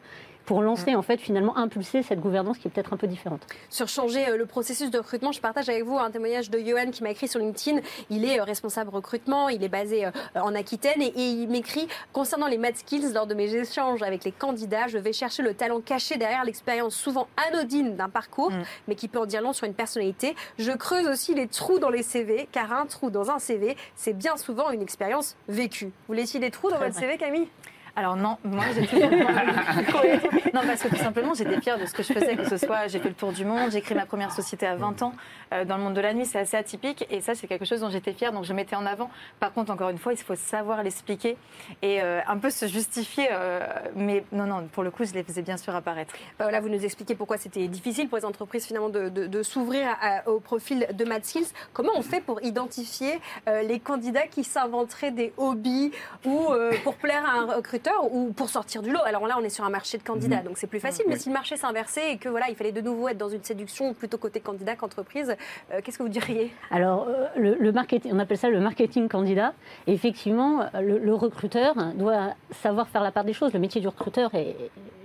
pour 0.49 0.63
lancer, 0.63 0.95
en 0.95 1.03
fait, 1.03 1.21
finalement, 1.21 1.55
impulser 1.59 2.01
cette 2.01 2.21
gouvernance 2.21 2.57
qui 2.57 2.67
est 2.67 2.71
peut-être 2.71 2.91
un 2.91 2.97
peu 2.97 3.05
différente. 3.05 3.45
Sur 3.69 3.87
changer 3.87 4.29
euh, 4.29 4.35
le 4.35 4.47
processus 4.47 4.89
de 4.89 4.97
recrutement, 4.97 5.31
je 5.31 5.39
partage 5.39 5.69
avec 5.69 5.83
vous 5.83 5.99
un 5.99 6.09
témoignage 6.09 6.49
de 6.49 6.57
Johan 6.57 6.89
qui 6.89 7.03
m'a 7.03 7.11
écrit 7.11 7.27
sur 7.27 7.39
LinkedIn. 7.39 7.81
Il 8.09 8.25
est 8.25 8.39
euh, 8.39 8.43
responsable 8.43 8.89
recrutement, 8.89 9.49
il 9.49 9.63
est 9.63 9.69
basé 9.69 10.07
euh, 10.07 10.11
en 10.33 10.55
Aquitaine 10.55 11.03
et, 11.03 11.13
il 11.15 11.49
m'écrit 11.49 11.87
concernant 12.13 12.47
les 12.47 12.57
math 12.57 12.77
skills 12.77 13.13
lors 13.13 13.27
de 13.27 13.35
mes 13.35 13.53
échanges 13.53 14.01
avec 14.01 14.23
les 14.23 14.31
candidats, 14.31 14.87
je 14.87 14.97
vais 14.97 15.13
chercher 15.13 15.43
le 15.43 15.53
talent 15.53 15.81
caché 15.81 16.17
derrière 16.17 16.43
l'expérience 16.43 16.95
souvent 16.95 17.27
anodine 17.47 17.95
d'un 17.95 18.09
parcours, 18.09 18.51
mais 18.87 18.95
qui 18.95 19.07
peut 19.07 19.19
en 19.19 19.27
dire 19.27 19.43
long 19.43 19.53
sur 19.53 19.67
une 19.67 19.75
personnalité. 19.75 20.35
Je 20.57 20.71
creuse 20.71 21.05
aussi 21.05 21.35
les 21.35 21.45
trous 21.45 21.77
dans 21.77 21.91
les 21.91 22.01
CV, 22.01 22.49
car 22.51 22.73
un 22.73 22.87
trou 22.87 23.11
dans 23.11 23.29
un 23.29 23.37
CV, 23.37 23.77
c'est 23.95 24.13
bien 24.13 24.35
souvent 24.35 24.71
une 24.71 24.81
expérience 24.81 25.35
vécue. 25.47 25.91
Vous 26.07 26.15
laissiez 26.15 26.39
des 26.39 26.49
trous 26.49 26.71
dans 26.71 26.79
votre 26.79 26.95
CV, 26.95 27.17
Camille? 27.17 27.49
Alors 27.99 28.15
non, 28.15 28.37
moi 28.45 28.63
j'ai 28.73 28.87
toujours... 28.87 29.09
non, 30.53 30.61
parce 30.65 30.81
que 30.81 30.87
tout 30.87 30.95
simplement 30.95 31.33
j'étais 31.33 31.59
fière 31.59 31.77
de 31.77 31.85
ce 31.85 31.93
que 31.93 32.01
je 32.01 32.13
faisais, 32.13 32.37
que 32.37 32.47
ce 32.47 32.55
soit 32.55 32.87
j'ai 32.87 32.99
fait 32.99 33.09
le 33.09 33.13
tour 33.13 33.33
du 33.33 33.43
monde, 33.43 33.71
j'ai 33.71 33.81
créé 33.81 33.93
ma 33.97 34.05
première 34.05 34.31
société 34.31 34.65
à 34.65 34.75
20 34.77 35.01
ans 35.01 35.11
euh, 35.53 35.65
dans 35.65 35.75
le 35.75 35.83
monde 35.83 35.95
de 35.95 35.99
la 35.99 36.13
nuit, 36.13 36.25
c'est 36.25 36.39
assez 36.39 36.55
atypique 36.55 37.05
et 37.09 37.19
ça 37.19 37.35
c'est 37.35 37.47
quelque 37.47 37.65
chose 37.65 37.81
dont 37.81 37.89
j'étais 37.89 38.13
fière, 38.13 38.31
donc 38.31 38.45
je 38.45 38.53
mettais 38.53 38.77
en 38.77 38.85
avant. 38.85 39.09
Par 39.41 39.51
contre, 39.51 39.69
encore 39.73 39.89
une 39.89 39.97
fois, 39.97 40.13
il 40.13 40.17
faut 40.17 40.35
savoir 40.35 40.81
l'expliquer 40.81 41.35
et 41.81 42.01
euh, 42.01 42.21
un 42.25 42.37
peu 42.37 42.49
se 42.51 42.67
justifier, 42.67 43.27
euh, 43.33 43.59
mais 43.97 44.23
non, 44.31 44.45
non, 44.45 44.65
pour 44.71 44.83
le 44.83 44.91
coup, 44.91 45.03
je 45.03 45.11
les 45.13 45.23
faisais 45.23 45.41
bien 45.41 45.57
sûr 45.57 45.75
apparaître. 45.75 46.13
Bah 46.37 46.45
Voilà, 46.45 46.61
vous 46.61 46.69
nous 46.69 46.85
expliquez 46.85 47.15
pourquoi 47.15 47.37
c'était 47.37 47.67
difficile 47.67 48.07
pour 48.07 48.17
les 48.17 48.23
entreprises 48.25 48.65
finalement 48.65 48.87
de, 48.89 49.09
de- 49.09 49.27
de 49.27 49.43
s'ouvrir 49.43 49.87
au 50.25 50.39
profil 50.39 50.87
de 50.93 51.03
Mad 51.03 51.25
Skills. 51.25 51.47
Comment 51.73 51.91
on 51.95 52.01
fait 52.01 52.21
pour 52.21 52.41
identifier 52.43 53.19
les 53.45 53.79
candidats 53.81 54.27
qui 54.27 54.45
s'inventeraient 54.45 55.11
des 55.11 55.33
hobbies 55.37 55.91
ou 56.25 56.47
pour 56.85 56.95
plaire 56.95 57.23
à 57.27 57.39
un 57.39 57.55
recruteur 57.57 57.88
ou 58.12 58.31
pour 58.34 58.50
sortir 58.50 58.81
du 58.81 58.91
lot 58.91 59.00
Alors 59.05 59.25
là, 59.27 59.36
on 59.39 59.43
est 59.43 59.50
sur 59.50 59.63
un 59.65 59.69
marché 59.69 59.98
de 59.98 60.03
candidats, 60.03 60.41
donc 60.41 60.58
c'est 60.58 60.67
plus 60.67 60.79
facile. 60.79 61.05
Mais 61.08 61.15
Oui. 61.15 61.19
si 61.19 61.29
le 61.29 61.34
marché 61.34 61.58
s'inversait 61.58 62.13
et 62.13 62.17
que 62.17 62.29
voilà, 62.29 62.50
il 62.50 62.55
fallait 62.55 62.72
de 62.72 62.81
nouveau 62.81 63.08
être 63.10 63.17
dans 63.17 63.29
une 63.29 63.43
séduction 63.43 63.93
plutôt 63.93 64.17
côté 64.17 64.39
candidat 64.39 64.75
qu'entreprise, 64.75 65.36
euh, 65.74 65.81
qu'est-ce 65.84 65.98
que 65.98 66.03
vous 66.03 66.10
diriez? 66.10 66.51
Alors, 66.72 67.08
euh, 67.08 67.27
le, 67.36 67.55
le 67.55 67.72
marketing, 67.72 68.12
on 68.13 68.19
appelle 68.19 68.38
ça 68.38 68.50
le 68.50 68.60
marketing 68.60 69.08
candidat. 69.10 69.53
Et 69.88 69.93
effectivement, 69.93 70.65
le, 70.81 70.98
le 70.98 71.13
recruteur 71.13 71.75
doit 71.96 72.34
savoir 72.62 72.88
faire 72.89 73.03
la 73.03 73.12
part 73.12 73.24
des 73.24 73.34
choses. 73.34 73.53
Le 73.53 73.60
métier 73.60 73.81
du 73.81 73.88
recruteur, 73.88 74.34
et 74.36 74.55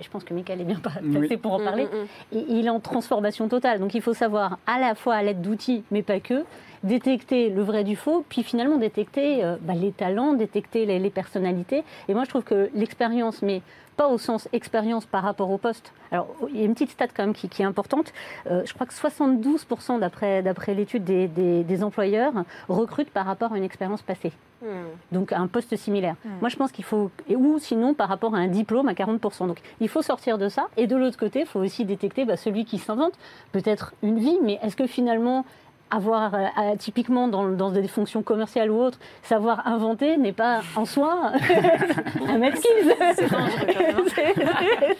je 0.01 0.09
pense 0.09 0.25
que 0.25 0.35
Michael 0.35 0.61
est 0.61 0.65
bien 0.65 0.79
placé 0.81 1.01
Oui. 1.05 1.37
pour 1.37 1.53
en 1.55 1.63
parler, 1.65 1.85
Mm, 1.85 1.97
mm, 1.97 2.03
mm. 2.03 2.07
il 2.33 2.59
il 2.59 2.67
est 2.67 2.71
en 2.71 2.81
transformation 2.81 3.49
totale. 3.49 3.79
Donc, 3.81 3.95
il 3.95 4.03
faut 4.03 4.15
savoir 4.15 4.59
à 4.67 4.79
la 4.79 4.95
fois 4.95 5.15
à 5.15 5.23
l'aide 5.23 5.43
d'outils, 5.43 5.85
mais 5.91 6.03
pas 6.03 6.21
que, 6.21 6.45
détecter 6.85 7.49
le 7.51 7.63
vrai 7.63 7.83
du 7.83 7.97
faux, 7.97 8.25
puis 8.29 8.43
finalement 8.45 8.77
détecter 8.77 9.43
euh, 9.45 9.57
bah, 9.61 9.75
les 9.75 9.91
talents, 9.93 10.35
détecter 10.35 10.87
les, 10.87 10.99
les 11.01 11.11
personnalités. 11.11 11.83
Et 12.09 12.15
moi, 12.15 12.23
je 12.25 12.29
trouve 12.29 12.45
que 12.45 12.71
l'expérience, 12.75 13.43
mais 13.43 13.63
pas 13.97 14.09
au 14.09 14.19
sens 14.19 14.49
expérience 14.53 15.07
par 15.07 15.23
rapport 15.23 15.51
au 15.51 15.57
poste. 15.59 15.93
Alors, 16.11 16.27
il 16.51 16.59
y 16.59 16.63
a 16.63 16.65
une 16.65 16.75
petite 16.75 16.91
stat 16.91 17.07
quand 17.09 17.25
même 17.25 17.33
qui, 17.35 17.49
qui 17.49 17.63
est 17.63 17.65
importante. 17.65 18.13
Euh, 18.51 18.63
je 18.67 18.75
crois 18.75 18.87
que 18.87 18.93
72% 18.93 20.01
d'après, 20.01 20.43
d'après 20.43 20.75
l'étude 20.75 21.05
des, 21.05 21.29
des- 21.29 21.63
des 21.63 21.85
employeurs 21.85 22.33
recrutent 22.69 23.11
par 23.11 23.25
rapport 23.27 23.53
à 23.53 23.57
une 23.59 23.63
expérience 23.65 24.03
passée. 24.03 24.33
Hmm. 24.63 24.67
Donc 25.13 25.33
un 25.33 25.47
poste 25.47 25.77
similaire. 25.77 26.17
Moi 26.41 26.49
je 26.49 26.57
pense 26.57 26.73
qu'il 26.73 26.85
faut, 26.85 27.11
ou 27.29 27.59
sinon 27.61 27.93
par 27.95 28.09
rapport 28.09 28.35
à 28.35 28.39
un 28.39 28.49
diplôme 28.49 28.89
à 28.89 28.95
40%. 28.95 29.47
Donc 29.47 29.59
il 29.81 29.89
faut 29.89 30.03
sortir 30.03 30.39
de 30.39 30.49
ça. 30.49 30.67
Et 30.77 30.87
de 30.89 30.97
l'autre 30.97 31.19
côté, 31.19 31.41
il 31.41 31.47
faut 31.47 31.61
aussi 31.61 31.85
détecter 31.85 32.25
bah, 32.25 32.37
celui 32.37 32.65
qui 32.65 32.79
s'invente 32.79 33.13
peut-être 33.53 33.95
une 34.03 34.19
vie, 34.19 34.39
mais 34.43 34.59
est-ce 34.63 34.75
que 34.75 34.87
finalement 34.87 35.45
avoir 35.91 36.35
euh, 36.35 36.41
typiquement 36.79 37.29
dans, 37.29 37.49
dans 37.49 37.71
des 37.71 37.87
fonctions 37.89 38.23
commerciales 38.23 38.71
ou 38.71 38.81
autres, 38.81 38.99
savoir 39.23 39.67
inventer 39.67 40.17
n'est 40.17 40.33
pas 40.33 40.63
en 40.77 40.85
soi 40.85 41.33
un 42.29 42.39
mad 42.39 42.57
skills. 42.57 42.95
C'est 43.15 43.33
hein. 43.35 43.47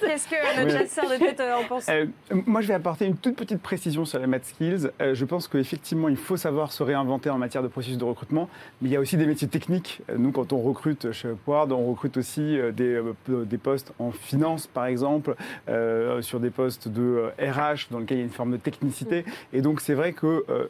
Qu'est-ce 0.01 0.29
que 0.29 0.61
notre 0.61 0.67
Oui. 0.67 0.79
chasseur 0.79 1.11
de 1.11 1.17
tête 1.17 1.41
euh, 1.41 1.57
en 1.57 1.65
pense 1.65 1.89
Euh, 1.89 2.07
moi, 2.47 2.61
je 2.61 2.69
vais 2.69 2.75
apporter 2.75 3.07
une 3.07 3.17
toute 3.17 3.37
petite 3.37 3.61
précision 3.61 4.05
sur 4.05 4.19
les 4.19 4.27
math 4.27 4.45
skills. 4.45 4.91
Euh, 5.01 5.15
je 5.15 5.25
pense 5.25 5.49
qu'effectivement, 5.49 6.09
il 6.09 6.17
faut 6.17 6.37
savoir 6.37 6.73
se 6.73 6.83
réinventer 6.83 7.31
en 7.31 7.39
matière 7.39 7.63
de 7.63 7.69
processus 7.69 7.99
de 7.99 8.05
recrutement, 8.05 8.49
mais 8.81 8.89
il 8.89 8.93
y 8.93 8.97
a 8.97 9.01
aussi 9.01 9.17
des 9.17 9.27
métiers 9.27 9.49
techniques. 9.49 10.03
Nous, 10.17 10.33
quand 10.33 10.53
on 10.53 10.59
recrute 10.61 11.13
chez 11.13 11.29
Upward, 11.29 11.73
on 11.73 11.87
recrute 11.87 12.17
aussi 12.17 12.59
des, 12.73 13.01
des 13.29 13.59
postes 13.59 13.93
en 13.99 14.11
finance, 14.11 14.67
par 14.67 14.87
exemple, 14.87 15.35
euh, 15.69 16.23
sur 16.23 16.41
des 16.41 16.51
postes 16.51 16.89
de 16.89 17.31
RH 17.39 17.89
dans 17.91 17.99
lesquels 17.99 18.19
il 18.19 18.21
y 18.21 18.23
a 18.23 18.27
une 18.27 18.31
forme 18.31 18.53
de 18.53 18.57
technicité. 18.57 19.25
Et 19.53 19.61
donc, 19.61 19.81
c'est 19.81 19.95
vrai 19.95 20.13
que 20.13 20.45
euh, 20.49 20.67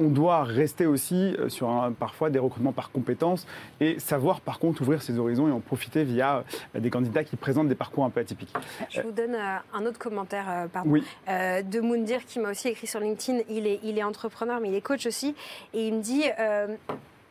on 0.00 0.08
doit 0.08 0.42
rester 0.42 0.86
aussi 0.86 1.34
euh, 1.38 1.48
sur 1.48 1.68
un- 1.68 1.92
parfois 1.92 2.30
des 2.30 2.38
recrutements 2.38 2.72
par 2.72 2.90
compétences 2.90 3.46
et 3.80 3.98
savoir 4.00 4.40
par 4.40 4.58
contre 4.58 4.82
ouvrir 4.82 5.02
ses 5.02 5.18
horizons 5.18 5.46
et 5.48 5.52
en 5.52 5.60
profiter 5.60 6.02
via 6.04 6.44
euh, 6.74 6.80
des 6.80 6.90
candidats 6.90 7.22
qui 7.22 7.36
présentent 7.36 7.68
des 7.68 7.74
parcours 7.74 8.04
un 8.04 8.10
peu 8.10 8.20
atypiques. 8.20 8.52
Je 8.88 9.02
vous 9.02 9.12
donne 9.12 9.34
euh, 9.34 9.56
un 9.74 9.86
autre 9.86 9.98
commentaire, 9.98 10.66
pardon. 10.72 10.90
Oui. 10.90 11.04
De 11.28 11.80
Moundir 11.80 12.24
qui 12.24 12.38
m'a 12.40 12.50
aussi 12.50 12.68
écrit 12.68 12.86
sur 12.86 12.98
LinkedIn. 13.00 13.40
Il 13.48 13.66
est, 13.66 13.80
il 13.84 13.98
est 13.98 14.02
entrepreneur, 14.02 14.58
mais 14.60 14.68
il 14.68 14.74
est 14.74 14.80
coach 14.80 15.06
aussi. 15.06 15.34
Et 15.74 15.86
il 15.88 15.94
me 15.94 16.00
dit. 16.02 16.24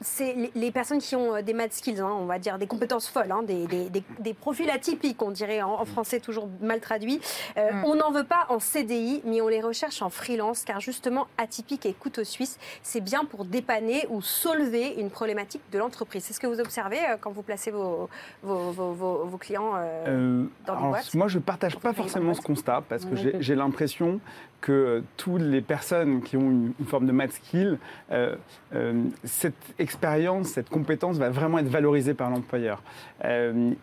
C'est 0.01 0.35
les- 0.55 0.71
personnes 0.71 0.99
qui 0.99 1.15
ont 1.15 1.35
euh, 1.35 1.41
des 1.41 1.53
mad 1.53 1.73
skills, 1.73 1.99
hein, 1.99 2.09
on 2.19 2.25
va 2.25 2.39
dire 2.39 2.57
des 2.57 2.67
compétences 2.67 3.07
folles, 3.09 3.31
hein, 3.31 3.43
des, 3.43 3.65
des- 3.67 3.89
des- 3.89 4.03
des 4.19 4.33
profils 4.33 4.69
atypiques, 4.69 5.21
on 5.21 5.31
dirait 5.31 5.61
en, 5.61 5.71
en 5.73 5.85
français 5.85 6.19
toujours 6.19 6.47
mal 6.61 6.79
traduit. 6.79 7.19
Euh, 7.57 7.71
Mm. 7.71 7.85
On 7.85 7.95
n'en 7.95 8.11
veut 8.11 8.23
pas 8.23 8.45
en 8.49 8.59
CDI, 8.59 9.21
mais 9.25 9.41
on 9.41 9.47
les 9.47 9.61
recherche 9.61 10.01
en 10.01 10.09
freelance, 10.09 10.63
car 10.63 10.79
justement 10.79 11.27
atypique 11.37 11.85
et 11.85 11.93
couteau 11.93 12.23
suisse, 12.23 12.57
c'est 12.83 13.01
bien 13.01 13.25
pour 13.25 13.45
dépanner 13.45 14.05
ou 14.09 14.21
soulever 14.21 14.93
une 14.97 15.09
problématique 15.09 15.61
de 15.71 15.77
l'entreprise. 15.77 16.23
C'est 16.23 16.33
ce 16.33 16.39
que 16.39 16.47
vous 16.47 16.59
observez 16.59 16.97
euh, 16.99 17.17
quand 17.19 17.31
vous 17.31 17.43
placez 17.43 17.69
vos, 17.71 18.09
vos, 18.43 18.71
vos- 18.71 18.93
vos- 18.93 19.25
vos 19.25 19.37
clients 19.37 19.73
euh, 19.75 20.45
dans 20.65 20.75
des 20.81 20.87
boîtes 20.87 21.13
moi, 21.15 21.27
je 21.27 21.37
ne 21.37 21.43
partage 21.43 21.77
pas 21.77 21.93
forcément 21.93 22.33
ce 22.33 22.41
constat 22.41 22.83
parce 22.87 23.05
que 23.05 23.13
ok. 23.15 23.35
j'ai 23.39 23.55
l'impression 23.55 24.19
que 24.61 24.71
euh, 24.71 25.01
toutes 25.17 25.41
les 25.41 25.61
personnes 25.61 26.21
qui 26.21 26.37
ont 26.37 26.49
une, 26.49 26.73
forme 26.85 27.05
de 27.05 27.11
math 27.11 27.31
skill, 27.31 27.77
euh, 28.11 28.35
euh, 28.73 29.03
cette 29.23 29.53
expérience, 29.77 30.49
cette 30.49 30.69
compétence 30.69 31.17
va 31.17 31.29
vraiment 31.29 31.59
être 31.59 31.67
valorisée 31.67 32.13
par 32.13 32.29
l'employeur. 32.29 32.81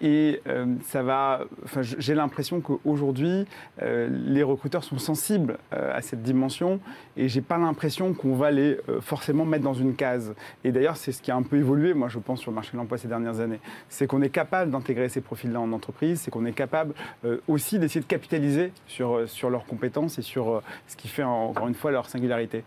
Et 0.01 0.41
ça 0.85 1.03
va. 1.03 1.41
Enfin, 1.65 1.83
j'ai 1.83 2.15
l'impression 2.15 2.61
qu'aujourd'hui, 2.61 3.47
les 3.83 4.43
recruteurs 4.43 4.83
sont 4.83 4.99
sensibles 4.99 5.59
à 5.71 6.01
cette 6.01 6.23
dimension 6.23 6.81
et 7.19 7.29
j'ai 7.29 7.43
pas 7.43 7.59
l'impression 7.59 8.15
qu'on 8.15 8.35
va 8.35 8.51
les 8.51 8.79
forcément 9.01 9.45
mettre 9.45 9.65
dans 9.65 9.75
une 9.75 9.95
case. 9.95 10.35
Et 10.65 10.73
d'ailleurs, 10.73 10.97
c'est 10.97 11.13
ce 11.13 11.21
qui 11.21 11.31
a 11.31 11.37
un 11.37 11.43
peu 11.43 11.57
évolué, 11.57 11.93
moi, 11.93 12.09
je 12.09 12.19
pense, 12.19 12.41
sur 12.41 12.51
le 12.51 12.55
marché 12.55 12.73
de 12.73 12.79
l'emploi 12.79 12.97
ces 12.97 13.09
dernières 13.09 13.41
années. 13.41 13.61
C'est 13.91 14.07
qu'on 14.07 14.23
est 14.23 14.31
capable 14.31 14.71
d'intégrer 14.71 15.11
ces 15.11 15.21
profils-là 15.21 15.61
en 15.61 15.73
entreprise, 15.73 16.23
c'est 16.23 16.31
qu'on 16.31 16.47
est 16.47 16.53
capable 16.53 16.95
aussi 17.47 17.79
d'essayer 17.79 18.01
de 18.01 18.07
capitaliser 18.07 18.73
sur, 18.87 19.29
sur 19.29 19.51
leurs 19.51 19.67
compétences 19.67 20.19
et 20.19 20.23
sur 20.23 20.63
ce 20.87 20.97
qui 20.97 21.09
fait, 21.09 21.23
encore 21.23 21.69
une 21.69 21.75
fois, 21.75 21.91
leur 21.91 22.09
singularité. 22.09 22.65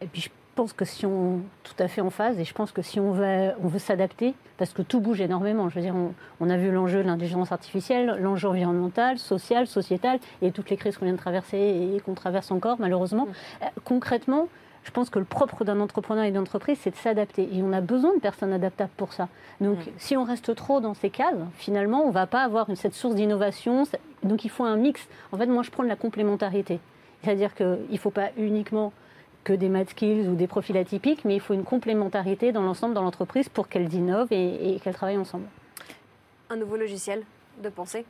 Et 0.00 0.06
puis 0.06 0.22
je 0.22 0.30
pense 0.54 0.72
que 0.72 0.84
si 0.84 1.04
on 1.04 1.40
tout 1.62 1.74
à 1.78 1.88
fait 1.88 2.00
en 2.00 2.10
phase 2.10 2.38
et 2.38 2.44
je 2.44 2.54
pense 2.54 2.70
que 2.70 2.82
si 2.82 3.00
on 3.00 3.12
veut, 3.12 3.52
on 3.62 3.68
veut 3.68 3.78
s'adapter, 3.78 4.34
parce 4.56 4.72
que 4.72 4.82
tout 4.82 5.00
bouge 5.00 5.20
énormément. 5.20 5.68
Je 5.68 5.74
veux 5.74 5.80
dire, 5.80 5.96
on, 5.96 6.14
on 6.40 6.48
a 6.48 6.56
vu 6.56 6.70
l'enjeu 6.70 7.02
de 7.02 7.08
l'intelligence 7.08 7.50
artificielle, 7.50 8.18
l'enjeu 8.20 8.48
environnemental, 8.48 9.18
social, 9.18 9.66
sociétal 9.66 10.18
et 10.42 10.52
toutes 10.52 10.70
les 10.70 10.76
crises 10.76 10.96
qu'on 10.96 11.06
vient 11.06 11.14
de 11.14 11.18
traverser 11.18 11.58
et 11.58 12.00
qu'on 12.00 12.14
traverse 12.14 12.50
encore 12.50 12.76
malheureusement. 12.78 13.26
Euh, 13.62 13.66
concrètement, 13.84 14.48
je 14.84 14.90
pense 14.90 15.10
que 15.10 15.18
le 15.18 15.24
propre 15.24 15.64
d'un 15.64 15.80
entrepreneur 15.80 16.24
et 16.24 16.30
d'une 16.30 16.40
entreprise, 16.40 16.78
c'est 16.80 16.90
de 16.90 16.96
s'adapter. 16.96 17.48
Et 17.52 17.62
on 17.62 17.72
a 17.72 17.80
besoin 17.80 18.14
de 18.14 18.20
personnes 18.20 18.52
adaptables 18.52 18.92
pour 18.96 19.12
ça. 19.12 19.28
Donc, 19.60 19.78
si 19.96 20.16
on 20.16 20.24
reste 20.24 20.54
trop 20.54 20.80
dans 20.80 20.92
ces 20.92 21.08
cases, 21.08 21.34
finalement, 21.54 22.04
on 22.04 22.08
ne 22.08 22.12
va 22.12 22.26
pas 22.26 22.42
avoir 22.42 22.66
cette 22.74 22.94
source 22.94 23.14
d'innovation. 23.14 23.84
Donc, 24.22 24.44
il 24.44 24.50
faut 24.50 24.64
un 24.64 24.76
mix. 24.76 25.08
En 25.32 25.38
fait, 25.38 25.46
moi, 25.46 25.62
je 25.62 25.70
prends 25.70 25.84
de 25.84 25.88
la 25.88 25.96
complémentarité. 25.96 26.80
C'est-à-dire 27.24 27.54
qu'il 27.54 27.78
ne 27.90 27.96
faut 27.96 28.10
pas 28.10 28.30
uniquement 28.36 28.92
que 29.44 29.52
des 29.52 29.68
math 29.68 29.90
skills 29.90 30.28
ou 30.28 30.34
des 30.34 30.46
profils 30.46 30.76
atypiques, 30.76 31.24
mais 31.24 31.34
il 31.34 31.40
faut 31.40 31.54
une 31.54 31.64
complémentarité 31.64 32.52
dans 32.52 32.62
l'ensemble 32.62 32.94
dans 32.94 33.02
l'entreprise 33.02 33.48
pour 33.48 33.68
qu'elles 33.68 33.92
innovent 33.92 34.32
et, 34.32 34.74
et 34.74 34.80
qu'elles 34.80 34.94
travaillent 34.94 35.18
ensemble. 35.18 35.46
Un 36.50 36.56
nouveau 36.56 36.76
logiciel 36.76 37.22
de 37.62 37.68
pensée? 37.68 38.04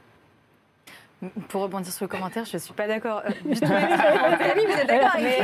Pour 1.48 1.62
rebondir 1.62 1.92
sur 1.92 2.04
le 2.04 2.08
commentaire, 2.08 2.44
je 2.44 2.54
ne 2.54 2.58
suis 2.58 2.72
pas 2.74 2.86
d'accord 2.86 3.22
euh. 3.26 3.30
Camille, 4.38 4.66
vous 4.66 4.78
êtes 4.78 4.86
d'accord 4.86 5.14
avec 5.14 5.40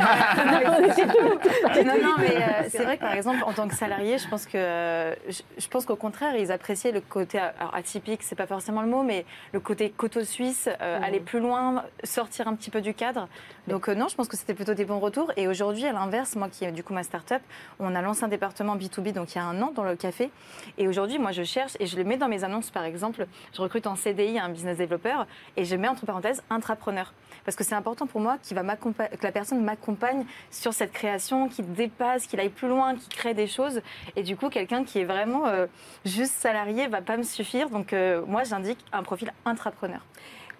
Mais, 1.74 1.84
non, 1.84 1.94
non, 2.02 2.14
mais 2.18 2.36
euh, 2.36 2.68
c'est 2.68 2.84
vrai 2.84 2.96
que 2.96 3.02
par 3.02 3.14
exemple, 3.14 3.42
en 3.44 3.52
tant 3.52 3.66
que 3.68 3.74
salarié, 3.74 4.18
je 4.18 4.28
pense 4.28 4.46
que 4.46 4.56
euh, 4.56 5.14
je, 5.28 5.42
je 5.58 5.68
pense 5.68 5.84
qu'au 5.86 5.96
contraire, 5.96 6.36
ils 6.36 6.52
appréciaient 6.52 6.92
le 6.92 7.00
côté 7.00 7.38
alors, 7.38 7.74
atypique, 7.74 8.22
c'est 8.22 8.36
pas 8.36 8.46
forcément 8.46 8.82
le 8.82 8.88
mot, 8.88 9.02
mais 9.02 9.24
le 9.52 9.60
côté 9.60 9.90
coteau 9.90 10.24
suisse, 10.24 10.68
euh, 10.80 10.98
Mhm. 11.00 11.04
aller 11.04 11.20
plus 11.20 11.40
loin, 11.40 11.84
sortir 12.04 12.48
un 12.48 12.54
petit 12.54 12.70
peu 12.70 12.80
du 12.80 12.94
cadre. 12.94 13.28
Donc 13.68 13.88
euh, 13.88 13.94
non, 13.94 14.08
je 14.08 14.14
pense 14.16 14.28
que 14.28 14.36
c'était 14.36 14.54
plutôt 14.54 14.74
des 14.74 14.84
bons 14.84 14.98
retours. 14.98 15.32
Et 15.36 15.48
aujourd'hui, 15.48 15.86
à 15.86 15.92
l'inverse, 15.92 16.36
moi 16.36 16.48
qui 16.48 16.64
ai 16.64 16.72
du 16.72 16.82
coup 16.82 16.92
ma 16.92 17.02
start-up, 17.02 17.42
on 17.78 17.94
a 17.94 18.02
lancé 18.02 18.24
un 18.24 18.28
département 18.28 18.76
B2B 18.76 19.12
donc 19.12 19.34
il 19.34 19.38
y 19.38 19.40
a 19.40 19.44
un 19.44 19.60
an 19.62 19.72
dans 19.74 19.84
le 19.84 19.96
café. 19.96 20.30
Et 20.78 20.88
aujourd'hui, 20.88 21.18
moi 21.18 21.32
je 21.32 21.42
cherche 21.42 21.76
et 21.80 21.86
je 21.86 21.96
le 21.96 22.04
mets 22.04 22.16
dans 22.16 22.28
mes 22.28 22.44
annonces 22.44 22.70
par 22.70 22.84
exemple, 22.84 23.26
je 23.54 23.62
recrute 23.62 23.86
en 23.86 23.96
CDI 23.96 24.38
un 24.38 24.48
business 24.48 24.76
développeur 24.76 25.26
et 25.56 25.64
je 25.70 25.76
mets 25.76 25.88
entre 25.88 26.04
parenthèses 26.04 26.42
intrapreneur. 26.50 27.14
Parce 27.44 27.56
que 27.56 27.64
c'est 27.64 27.74
important 27.74 28.06
pour 28.06 28.20
moi 28.20 28.36
qu'il 28.42 28.56
va 28.56 28.76
que 28.76 29.22
la 29.22 29.32
personne 29.32 29.64
m'accompagne 29.64 30.24
sur 30.50 30.74
cette 30.74 30.92
création, 30.92 31.48
qu'il 31.48 31.72
dépasse, 31.72 32.26
qu'il 32.26 32.38
aille 32.38 32.50
plus 32.50 32.68
loin, 32.68 32.94
qu'il 32.94 33.08
crée 33.08 33.34
des 33.34 33.46
choses. 33.46 33.80
Et 34.16 34.22
du 34.22 34.36
coup, 34.36 34.50
quelqu'un 34.50 34.84
qui 34.84 34.98
est 34.98 35.04
vraiment 35.04 35.46
euh, 35.46 35.66
juste 36.04 36.34
salarié 36.34 36.86
va 36.88 37.00
pas 37.00 37.16
me 37.16 37.22
suffire. 37.22 37.70
Donc 37.70 37.92
euh, 37.92 38.22
moi, 38.26 38.44
j'indique 38.44 38.84
un 38.92 39.02
profil 39.02 39.32
intrapreneur. 39.44 40.02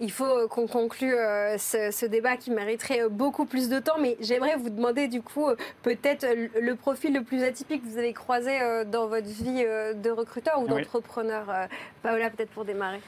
Il 0.02 0.11
faut 0.11 0.25
euh, 0.25 0.49
qu'on 0.49 0.67
conclue 0.67 1.14
euh, 1.14 1.59
ce, 1.59 1.90
ce 1.90 2.07
débat 2.07 2.38
qui 2.38 2.50
mériterait 2.50 3.11
beaucoup 3.11 3.45
plus 3.45 3.69
de 3.69 3.79
temps, 3.79 3.99
mais 4.00 4.17
j'aimerais 4.21 4.57
vous 4.57 4.71
demander 4.71 5.09
du 5.09 5.21
coup 5.21 5.47
euh, 5.47 5.57
peut-être 5.83 6.26
le 6.35 6.49
le 6.59 6.75
profil 6.75 7.12
le 7.12 7.23
plus 7.23 7.43
atypique 7.43 7.83
que 7.83 7.88
vous 7.88 7.99
avez 7.99 8.14
croisé 8.14 8.62
euh, 8.62 8.85
dans 8.85 9.07
votre 9.09 9.26
vie 9.26 9.62
euh, 9.67 9.93
de 9.93 10.11
recruteur 10.11 10.59
ou 10.62 10.67
d'entrepreneur. 10.67 11.45
Euh, 11.50 11.67
Paola, 12.02 12.31
peut-être 12.31 12.50
pour 12.50 12.64
démarrer. 12.64 13.02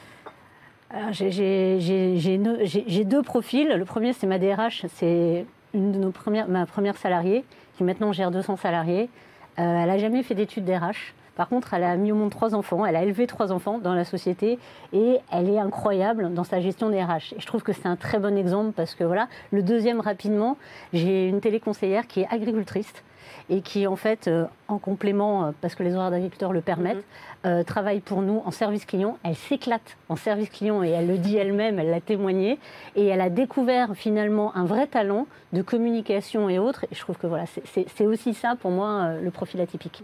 J'ai 1.11 3.03
deux 3.05 3.23
profils. 3.23 3.67
Le 3.67 3.85
premier, 3.85 4.13
c'est 4.13 4.27
ma 4.27 4.37
DRH, 4.37 4.85
c'est 4.95 5.45
une 5.73 5.91
de 5.91 5.97
nos 5.97 6.11
premières, 6.11 6.47
ma 6.47 6.65
première 6.65 6.97
salariée, 6.97 7.43
qui 7.75 7.83
maintenant 7.83 8.11
gère 8.11 8.31
200 8.31 8.57
salariés. 8.57 9.09
Euh, 9.59 9.81
elle 9.81 9.87
n'a 9.87 9.97
jamais 9.97 10.23
fait 10.23 10.35
d'études 10.35 10.65
DRH. 10.65 11.13
Par 11.35 11.49
contre, 11.49 11.73
elle 11.73 11.83
a 11.83 11.95
mis 11.97 12.11
au 12.11 12.15
monde 12.15 12.29
trois 12.29 12.53
enfants, 12.53 12.85
elle 12.85 12.95
a 12.95 13.01
élevé 13.01 13.25
trois 13.25 13.51
enfants 13.51 13.79
dans 13.79 13.95
la 13.95 14.05
société 14.05 14.59
et 14.91 15.17
elle 15.31 15.49
est 15.49 15.57
incroyable 15.57 16.31
dans 16.31 16.43
sa 16.43 16.61
gestion 16.61 16.89
des 16.89 17.03
RH. 17.03 17.33
Et 17.35 17.39
je 17.39 17.47
trouve 17.47 17.63
que 17.63 17.73
c'est 17.73 17.87
un 17.87 17.95
très 17.95 18.19
bon 18.19 18.37
exemple 18.37 18.71
parce 18.73 18.93
que 18.93 19.03
voilà. 19.03 19.27
Le 19.51 19.63
deuxième, 19.63 19.99
rapidement, 19.99 20.57
j'ai 20.93 21.27
une 21.27 21.41
téléconseillère 21.41 22.05
qui 22.05 22.21
est 22.21 22.27
agricultrice 22.29 22.93
et 23.49 23.61
qui, 23.61 23.87
en 23.87 23.95
fait, 23.95 24.27
euh, 24.27 24.45
en 24.67 24.77
complément, 24.77 25.45
euh, 25.45 25.51
parce 25.61 25.75
que 25.75 25.83
les 25.83 25.95
horaires 25.95 26.11
d'agriculteurs 26.11 26.53
le 26.53 26.61
permettent, 26.61 27.03
euh, 27.45 27.63
travaille 27.63 27.99
pour 27.99 28.21
nous 28.21 28.41
en 28.45 28.51
service 28.51 28.85
client. 28.85 29.17
Elle 29.23 29.35
s'éclate 29.35 29.97
en 30.09 30.15
service 30.15 30.49
client 30.49 30.83
et 30.83 30.89
elle 30.89 31.07
le 31.07 31.17
dit 31.17 31.37
elle-même, 31.37 31.79
elle 31.79 31.89
l'a 31.89 32.01
témoigné. 32.01 32.59
Et 32.95 33.07
elle 33.07 33.21
a 33.21 33.29
découvert 33.29 33.95
finalement 33.95 34.55
un 34.55 34.65
vrai 34.65 34.87
talent 34.87 35.27
de 35.51 35.61
communication 35.61 36.49
et 36.49 36.59
autres. 36.59 36.85
Et 36.85 36.95
je 36.95 36.99
trouve 36.99 37.17
que 37.17 37.27
voilà, 37.27 37.45
c'est- 37.45 38.05
aussi 38.05 38.33
ça 38.33 38.55
pour 38.59 38.71
moi 38.71 39.13
le 39.21 39.31
profil 39.31 39.61
atypique. 39.61 40.03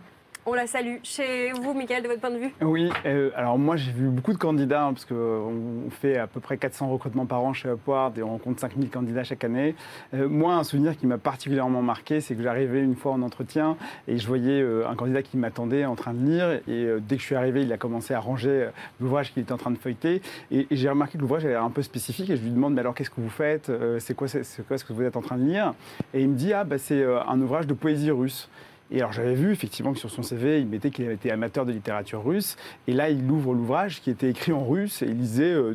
On 0.51 0.55
la 0.55 0.65
salue. 0.65 0.95
Chez 1.03 1.51
vous, 1.51 1.75
Michael, 1.75 2.01
de 2.01 2.07
votre 2.07 2.21
point 2.21 2.31
de 2.31 2.39
vue 2.39 2.51
Oui, 2.61 2.89
euh, 3.05 3.29
alors 3.35 3.59
moi 3.59 3.75
j'ai 3.75 3.91
vu 3.91 4.07
beaucoup 4.07 4.33
de 4.33 4.39
candidats, 4.39 4.85
hein, 4.85 4.93
parce 4.93 5.05
qu'on 5.05 5.91
fait 5.91 6.17
à 6.17 6.25
peu 6.25 6.39
près 6.39 6.57
400 6.57 6.89
recrutements 6.89 7.27
par 7.27 7.43
an 7.43 7.53
chez 7.53 7.69
Upward 7.69 8.17
et 8.17 8.23
on 8.23 8.29
rencontre 8.29 8.59
5000 8.59 8.89
candidats 8.89 9.23
chaque 9.23 9.43
année. 9.43 9.75
Euh, 10.15 10.27
moi, 10.27 10.55
un 10.55 10.63
souvenir 10.63 10.97
qui 10.97 11.05
m'a 11.05 11.19
particulièrement 11.19 11.83
marqué, 11.83 12.19
c'est 12.19 12.33
que 12.33 12.41
j'arrivais 12.41 12.81
une 12.81 12.95
fois 12.95 13.11
en 13.11 13.21
entretien 13.21 13.77
et 14.07 14.17
je 14.17 14.25
voyais 14.25 14.59
euh, 14.59 14.89
un 14.89 14.95
candidat 14.95 15.21
qui 15.21 15.37
m'attendait 15.37 15.85
en 15.85 15.95
train 15.95 16.15
de 16.15 16.25
lire. 16.27 16.49
Et 16.67 16.85
euh, 16.85 16.99
dès 16.99 17.17
que 17.17 17.21
je 17.21 17.27
suis 17.27 17.35
arrivé, 17.35 17.61
il 17.61 17.71
a 17.71 17.77
commencé 17.77 18.15
à 18.15 18.19
ranger 18.19 18.49
euh, 18.49 18.69
l'ouvrage 18.99 19.31
qu'il 19.31 19.43
était 19.43 19.51
en 19.51 19.57
train 19.57 19.69
de 19.69 19.77
feuilleter. 19.77 20.23
Et, 20.49 20.65
j'ai 20.71 20.89
remarqué 20.89 21.19
que 21.19 21.21
l'ouvrage 21.21 21.45
avait 21.45 21.53
l'air 21.53 21.63
un 21.63 21.69
peu 21.69 21.83
spécifique 21.83 22.27
et 22.31 22.37
je 22.37 22.41
lui 22.41 22.49
demande, 22.49 22.73
mais 22.73 22.79
alors 22.79 22.95
qu'est-ce 22.95 23.11
que 23.11 23.21
vous 23.21 23.29
faites? 23.29 23.69
Euh, 23.69 23.99
C'est 23.99 24.15
quoi, 24.15 24.27
quoi 24.67 24.77
ce 24.79 24.83
que 24.83 24.93
vous 24.93 25.03
êtes 25.03 25.15
en 25.15 25.21
train 25.21 25.37
de 25.37 25.43
lire? 25.43 25.75
Et 26.15 26.21
il 26.21 26.29
me 26.29 26.35
dit, 26.35 26.53
ah, 26.53 26.63
bah, 26.63 26.79
c'est 26.79 27.03
euh, 27.03 27.21
un 27.27 27.39
ouvrage 27.39 27.67
de 27.67 27.73
poésie 27.75 28.09
russe. 28.09 28.49
Et 28.91 28.99
alors 28.99 29.11
j'avais 29.11 29.35
vu 29.35 29.51
effectivement 29.51 29.93
que 29.93 29.99
sur 29.99 30.09
son 30.09 30.23
CV, 30.23 30.59
il 30.59 30.67
mettait 30.67 30.89
qu'il 30.89 31.05
avait 31.05 31.13
été 31.13 31.31
amateur 31.31 31.65
de 31.65 31.71
littérature 31.71 32.23
russe. 32.23 32.57
Et 32.87 32.93
là, 32.93 33.09
il 33.09 33.29
ouvre 33.29 33.53
l'ouvrage 33.53 34.01
qui 34.01 34.09
était 34.09 34.29
écrit 34.29 34.51
en 34.51 34.65
russe 34.65 35.01
et 35.01 35.05
il 35.05 35.17
lisait 35.17 35.53
euh, 35.53 35.73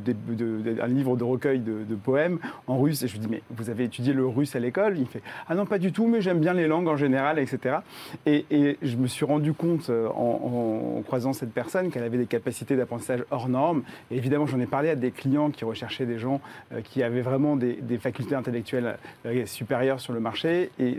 un 0.80 0.86
livre 0.86 1.16
de 1.16 1.24
recueil 1.24 1.60
de, 1.60 1.94
poèmes 1.94 2.38
en 2.66 2.78
russe. 2.78 3.02
Et 3.02 3.08
je 3.08 3.12
lui 3.12 3.20
dis, 3.20 3.28
mais 3.30 3.42
vous 3.50 3.70
avez 3.70 3.84
étudié 3.84 4.12
le 4.12 4.26
russe 4.26 4.56
à 4.56 4.58
l'école? 4.58 4.98
Il 4.98 5.06
fait, 5.06 5.22
ah 5.48 5.54
non, 5.54 5.64
pas 5.64 5.78
du 5.78 5.92
tout, 5.92 6.06
mais 6.06 6.20
j'aime 6.20 6.40
bien 6.40 6.54
les 6.54 6.66
langues 6.66 6.88
en 6.88 6.96
général, 6.96 7.38
etc. 7.38 7.76
Et, 8.26 8.44
je 8.82 8.96
me 8.96 9.06
suis 9.06 9.24
rendu 9.24 9.52
compte 9.52 9.90
euh, 9.90 10.08
en, 10.08 11.02
croisant 11.06 11.32
cette 11.32 11.52
personne 11.52 11.90
qu'elle 11.90 12.02
avait 12.02 12.18
des 12.18 12.26
capacités 12.26 12.76
d'apprentissage 12.76 13.24
hors 13.30 13.48
normes. 13.48 13.82
Et 14.10 14.16
évidemment, 14.16 14.46
j'en 14.46 14.60
ai 14.60 14.66
parlé 14.66 14.88
à 14.90 14.96
des 14.96 15.10
clients 15.10 15.50
qui 15.50 15.64
recherchaient 15.64 16.06
des 16.06 16.18
gens 16.18 16.40
euh, 16.72 16.80
qui 16.80 17.02
avaient 17.02 17.22
vraiment 17.22 17.56
des, 17.56 17.78
facultés 18.00 18.34
intellectuelles 18.34 18.98
supérieures 19.46 20.00
sur 20.00 20.12
le 20.12 20.20
marché. 20.20 20.70
Et 20.80 20.98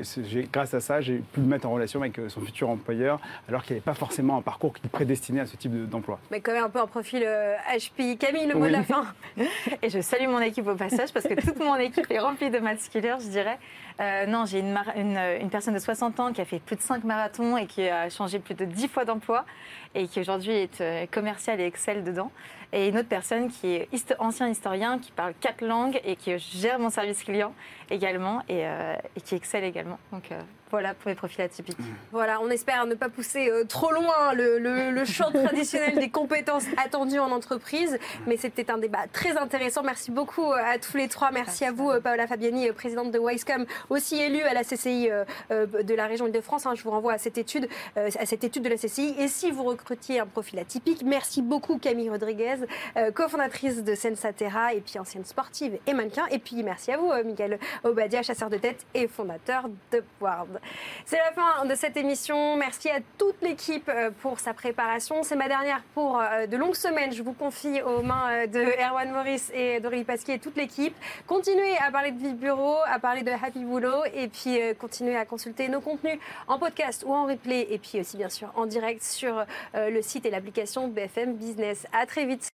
grâce 0.52 0.74
à 0.74 0.80
ça, 0.80 1.02
j'ai 1.02 1.18
pu 1.18 1.42
le 1.42 1.46
mettre 1.46 1.68
en 1.68 1.72
relation 1.72 2.05
avec 2.06 2.20
euh, 2.20 2.30
son 2.30 2.42
futur 2.42 2.70
employeur, 2.70 3.20
alors 3.50 3.64
qu'il 3.64 3.74
n'y 3.74 3.78
avait 3.80 3.84
pas 3.86 3.94
forcément 3.94 4.38
un 4.38 4.42
parcours 4.42 4.74
qui 4.74 4.82
le 4.84 4.90
prédestinait 4.90 5.42
à 5.42 5.46
ce 5.46 5.56
type 5.58 5.72
de- 5.72 5.86
d'emploi. 5.86 6.20
Mais 6.32 6.42
quand 6.42 6.54
même 6.54 6.64
un 6.64 6.70
peu 6.70 6.80
un 6.80 6.88
profil 6.88 7.24
euh, 7.26 7.56
HPI. 7.78 8.18
Camille, 8.18 8.48
le 8.48 8.56
mot 8.56 8.62
Oui. 8.62 8.68
de 8.70 8.74
la 8.74 8.84
fin. 8.84 9.06
Et 9.82 9.90
je 9.90 10.00
salue 10.02 10.28
mon 10.28 10.40
équipe 10.40 10.68
au 10.68 10.76
passage 10.76 11.12
parce 11.12 11.28
que 11.28 11.34
toute 11.34 11.60
mon 11.60 11.76
équipe 11.76 12.10
est 12.10 12.20
remplie 12.20 12.50
de 12.50 12.60
maths 12.60 12.80
skillers, 12.82 13.16
je 13.20 13.28
dirais. 13.30 13.58
Euh, 14.00 14.26
non, 14.26 14.46
j'ai 14.46 14.60
une, 14.60 14.78
une, 14.96 15.18
une 15.42 15.50
personne 15.50 15.74
de 15.74 15.80
60 15.80 16.20
ans 16.20 16.34
qui 16.34 16.42
a 16.42 16.46
fait 16.46 16.60
plus 16.60 16.76
de 16.76 16.82
5 16.82 17.04
marathons 17.04 17.58
et 17.58 17.66
qui 17.66 17.88
a 17.88 18.10
changé 18.10 18.40
plus 18.40 18.54
de 18.56 18.66
10 18.66 18.88
fois 18.90 19.06
d'emploi 19.06 19.46
et 19.94 20.08
qui 20.08 20.20
aujourd'hui 20.20 20.52
est 20.52 20.82
euh, 20.82 21.06
commerciale 21.10 21.62
et 21.62 21.66
excelle 21.66 22.04
dedans. 22.04 22.32
Et 22.76 22.90
une 22.90 22.98
autre 22.98 23.08
personne 23.08 23.50
qui 23.50 23.74
est 23.76 23.88
hist- 23.94 24.16
ancien 24.20 24.50
historien, 24.50 25.00
qui 25.00 25.12
parle 25.12 25.34
quatre 25.40 25.62
langues 25.66 26.00
et 26.04 26.16
qui 26.18 26.38
gère 26.38 26.78
mon 26.78 26.90
service 26.90 27.24
client 27.24 27.54
également 27.90 28.42
et, 28.50 28.66
euh, 28.68 28.96
et 29.16 29.22
qui 29.22 29.34
excelle 29.36 29.64
également. 29.64 29.98
Donc 30.12 30.32
euh, 30.32 30.40
voilà 30.72 30.94
pour 30.94 31.08
les 31.10 31.16
profils 31.16 31.42
atypiques. 31.42 31.78
Voilà, 32.12 32.42
on 32.42 32.50
espère 32.50 32.86
ne 32.86 32.96
pas 32.96 33.08
pousser 33.08 33.50
euh, 33.50 33.64
trop 33.64 33.92
loin 33.92 34.34
le, 34.34 34.60
le- 34.60 34.92
le 34.92 35.06
champ 35.06 35.32
traditionnel 35.46 35.96
des 36.00 36.10
compétences 36.10 36.66
attendues 36.84 37.20
en 37.20 37.32
entreprise, 37.32 37.98
mais 38.28 38.36
c'était 38.36 38.70
un 38.70 38.78
débat 38.78 39.06
très 39.14 39.38
intéressant. 39.38 39.82
Merci 39.84 40.12
beaucoup 40.12 40.52
à 40.52 40.78
tous 40.78 40.98
les 40.98 41.08
trois. 41.08 41.32
Merci, 41.32 41.64
à 41.64 41.72
vous, 41.72 41.92
Paola 42.04 42.28
Fabiani, 42.28 42.70
présidente 42.74 43.12
de 43.12 43.20
Wisecom, 43.20 43.66
aussi 43.90 44.16
élue 44.22 44.42
à 44.42 44.54
la 44.54 44.64
CCI 44.64 45.10
de 45.50 45.94
la 45.94 46.08
région 46.08 46.28
Île-de-France. 46.28 46.66
hein. 46.66 46.74
je 46.76 46.84
vous 46.84 46.92
renvoie 46.92 47.14
à 47.14 47.18
cette 47.20 47.38
étude, 47.38 47.70
euh, 47.98 48.10
à 48.20 48.26
cette 48.26 48.44
étude 48.44 48.64
de 48.64 48.70
la 48.70 48.76
CCI. 48.78 49.16
Et 49.20 49.28
si 49.30 49.52
vous 49.52 49.64
recrutiez 49.64 50.20
un 50.20 50.26
profil 50.26 50.60
atypique, 50.60 51.04
merci 51.06 51.42
beaucoup 51.42 51.78
Camille 51.78 52.10
Rodriguez, 52.10 52.56
euh, 52.98 53.12
cofondatrice 53.12 53.84
de 53.84 53.96
Sensatera 53.96 54.74
et 54.74 54.82
puis 54.82 55.00
ancienne 55.00 55.26
sportive 55.26 55.78
et 55.88 55.94
mannequin. 55.94 56.26
Et 56.32 56.40
puis 56.40 56.64
merci 56.64 56.92
à 56.92 56.98
vous, 56.98 57.12
euh, 57.12 57.24
Michael 57.24 57.60
Obadia, 57.84 58.24
chasseur 58.24 58.50
de 58.50 58.58
tête 58.58 58.86
et 58.94 59.08
fondateur 59.08 59.66
de 59.92 60.04
Ward. 60.22 60.60
C'est 61.06 61.18
la 61.18 61.32
fin 61.32 61.66
de 61.66 61.76
cette 61.76 61.98
émission. 61.98 62.58
Merci 62.58 62.90
à 62.90 63.00
toute 63.18 63.42
l'équipe 63.42 63.90
euh, 63.90 64.12
pour 64.22 64.40
sa 64.40 64.54
préparation. 64.54 65.24
C'est 65.24 65.36
ma 65.36 65.48
dernière 65.48 65.82
pour 65.94 66.22
de 66.50 66.58
longues 66.58 66.76
semaines. 66.76 67.12
Je 67.14 67.24
vous 67.24 67.34
confie 67.34 67.82
aux 67.82 68.02
mains 68.02 68.48
de 68.48 68.60
Erwan 68.60 69.12
Maurice 69.12 69.52
et 69.54 69.80
d'Aurélie 69.80 70.04
Pasquier 70.04 70.36
et 70.36 70.40
toute 70.40 70.56
l'équipe. 70.56 70.96
Continuez 71.28 71.78
à 71.78 71.92
parler 71.92 72.12
de 72.12 72.20
vie 72.20 72.34
bureau, 72.34 72.78
à 72.86 73.00
parler 73.00 73.24
de 73.24 73.32
Happy 73.32 73.64
Boulot 73.64 74.04
et 74.14 74.28
puis 74.28 74.60
continuez 74.80 75.16
à 75.16 75.26
consulter 75.26 75.68
nos 75.70 75.82
contenus 75.82 76.20
en 76.48 76.60
podcast 76.60 77.04
ou 77.06 77.14
en 77.14 77.26
replay 77.26 77.68
et 77.70 77.78
puis 77.78 78.00
aussi 78.00 78.18
bien 78.18 78.30
sûr 78.30 78.52
en 78.56 78.66
direct 78.66 79.04
sur 79.04 79.46
le 79.74 80.02
site 80.02 80.26
et 80.26 80.30
l'application 80.30 80.88
BFM 80.88 81.36
Business. 81.36 81.86
À 81.94 82.06
très 82.06 82.26
vite. 82.26 82.50